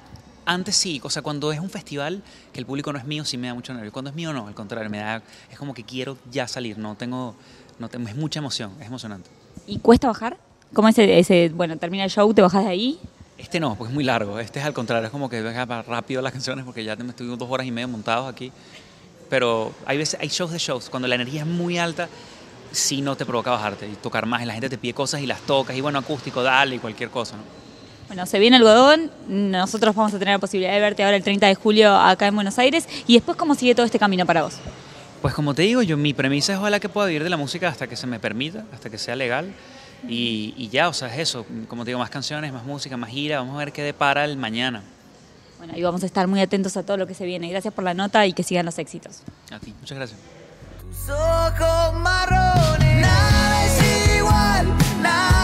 Antes 0.45 0.75
sí, 0.77 1.01
o 1.03 1.09
sea, 1.09 1.21
cuando 1.23 1.51
es 1.51 1.59
un 1.59 1.69
festival 1.69 2.21
que 2.53 2.59
el 2.59 2.65
público 2.65 2.93
no 2.93 2.99
es 2.99 3.05
mío, 3.05 3.25
sí 3.25 3.37
me 3.37 3.47
da 3.47 3.53
mucho 3.53 3.73
nervio. 3.73 3.91
Cuando 3.91 4.09
es 4.11 4.15
mío, 4.15 4.31
no, 4.33 4.47
al 4.47 4.53
contrario, 4.53 4.89
me 4.89 4.99
da, 4.99 5.21
es 5.51 5.57
como 5.57 5.73
que 5.73 5.83
quiero 5.83 6.17
ya 6.31 6.47
salir, 6.47 6.77
no 6.77 6.95
tengo, 6.95 7.35
no 7.79 7.89
tengo, 7.89 8.07
es 8.07 8.15
mucha 8.15 8.39
emoción, 8.39 8.71
es 8.79 8.87
emocionante. 8.87 9.29
¿Y 9.65 9.79
cuesta 9.79 10.07
bajar? 10.07 10.37
¿Cómo 10.73 10.87
es 10.87 10.97
ese, 10.97 11.49
bueno, 11.49 11.77
termina 11.77 12.03
el 12.03 12.09
show, 12.09 12.33
te 12.33 12.41
bajas 12.41 12.63
de 12.63 12.69
ahí? 12.69 12.99
Este 13.37 13.59
no, 13.59 13.75
porque 13.75 13.91
es 13.91 13.95
muy 13.95 14.03
largo. 14.03 14.39
Este 14.39 14.59
es 14.59 14.65
al 14.65 14.73
contrario, 14.73 15.05
es 15.05 15.11
como 15.11 15.29
que 15.29 15.41
venga 15.41 15.65
más 15.65 15.85
rápido 15.85 16.21
las 16.21 16.31
canciones 16.31 16.65
porque 16.65 16.83
ya 16.83 16.95
me 16.95 17.09
estoy 17.09 17.27
dos 17.27 17.49
horas 17.49 17.67
y 17.67 17.71
media 17.71 17.87
montados 17.87 18.27
aquí. 18.27 18.51
Pero 19.29 19.73
hay 19.85 19.97
veces, 19.97 20.19
hay 20.19 20.29
shows 20.29 20.51
de 20.51 20.57
shows. 20.57 20.89
Cuando 20.89 21.07
la 21.07 21.15
energía 21.15 21.41
es 21.41 21.47
muy 21.47 21.77
alta, 21.77 22.09
sí 22.71 23.01
no 23.01 23.15
te 23.15 23.25
provoca 23.25 23.51
bajarte 23.51 23.87
y 23.87 23.95
tocar 23.95 24.25
más. 24.25 24.41
Y 24.41 24.45
la 24.45 24.53
gente 24.53 24.69
te 24.69 24.77
pide 24.77 24.93
cosas 24.93 25.21
y 25.21 25.27
las 25.27 25.41
tocas. 25.41 25.75
Y 25.75 25.81
bueno, 25.81 25.99
acústico, 25.99 26.41
dale 26.41 26.75
y 26.75 26.79
cualquier 26.79 27.09
cosa, 27.09 27.35
¿no? 27.37 27.43
Bueno, 28.07 28.25
se 28.25 28.39
viene 28.39 28.55
algodón, 28.55 29.11
nosotros 29.27 29.93
vamos 29.93 30.13
a 30.13 30.19
tener 30.19 30.35
la 30.35 30.39
posibilidad 30.39 30.71
de 30.71 30.79
verte 30.79 31.03
ahora 31.03 31.17
el 31.17 31.23
30 31.23 31.45
de 31.45 31.55
julio 31.55 31.93
acá 31.93 32.27
en 32.27 32.35
Buenos 32.35 32.57
Aires. 32.57 32.87
¿Y 33.05 33.15
después 33.15 33.37
cómo 33.37 33.53
sigue 33.53 33.75
todo 33.75 33.85
este 33.85 33.99
camino 33.99 34.25
para 34.25 34.43
vos? 34.43 34.53
Pues 35.21 35.33
como 35.33 35.53
te 35.53 35.63
digo, 35.63 35.81
yo 35.81 35.97
mi 35.97 36.13
premisa 36.13 36.53
es 36.53 36.59
ojalá 36.59 36.79
que 36.79 36.89
pueda 36.89 37.07
vivir 37.07 37.23
de 37.23 37.29
la 37.29 37.37
música 37.37 37.67
hasta 37.69 37.87
que 37.87 37.95
se 37.95 38.07
me 38.07 38.19
permita, 38.19 38.65
hasta 38.73 38.89
que 38.89 38.97
sea 38.97 39.15
legal. 39.15 39.51
Y, 40.07 40.69
ya, 40.71 40.89
o 40.89 40.93
sea, 40.93 41.07
es 41.07 41.19
eso. 41.19 41.45
Como 41.67 41.83
te 41.83 41.89
digo, 41.89 41.99
más 41.99 42.09
canciones, 42.09 42.53
más 42.53 42.63
música, 42.63 42.97
más 42.97 43.09
gira. 43.09 43.39
Vamos 43.39 43.55
a 43.55 43.59
ver 43.59 43.71
qué 43.71 43.81
depara 43.81 44.25
el 44.25 44.37
mañana. 44.37 44.83
Bueno, 45.57 45.73
y 45.75 45.81
vamos 45.81 46.03
a 46.03 46.05
estar 46.05 46.27
muy 46.27 46.39
atentos 46.39 46.77
a 46.77 46.83
todo 46.83 46.97
lo 46.97 47.07
que 47.07 47.15
se 47.15 47.25
viene. 47.25 47.49
Gracias 47.49 47.73
por 47.73 47.83
la 47.83 47.95
nota 47.95 48.25
y 48.27 48.33
que 48.33 48.43
sigan 48.43 48.65
los 48.65 48.77
éxitos. 48.77 49.23
A 49.51 49.59
ti, 49.59 49.73
muchas 49.79 49.97
gracias. 49.97 50.19
Tus 50.81 51.09
ojos 51.09 51.93
marrones, 51.95 53.01
nada 53.01 53.47
nada. 55.01 55.36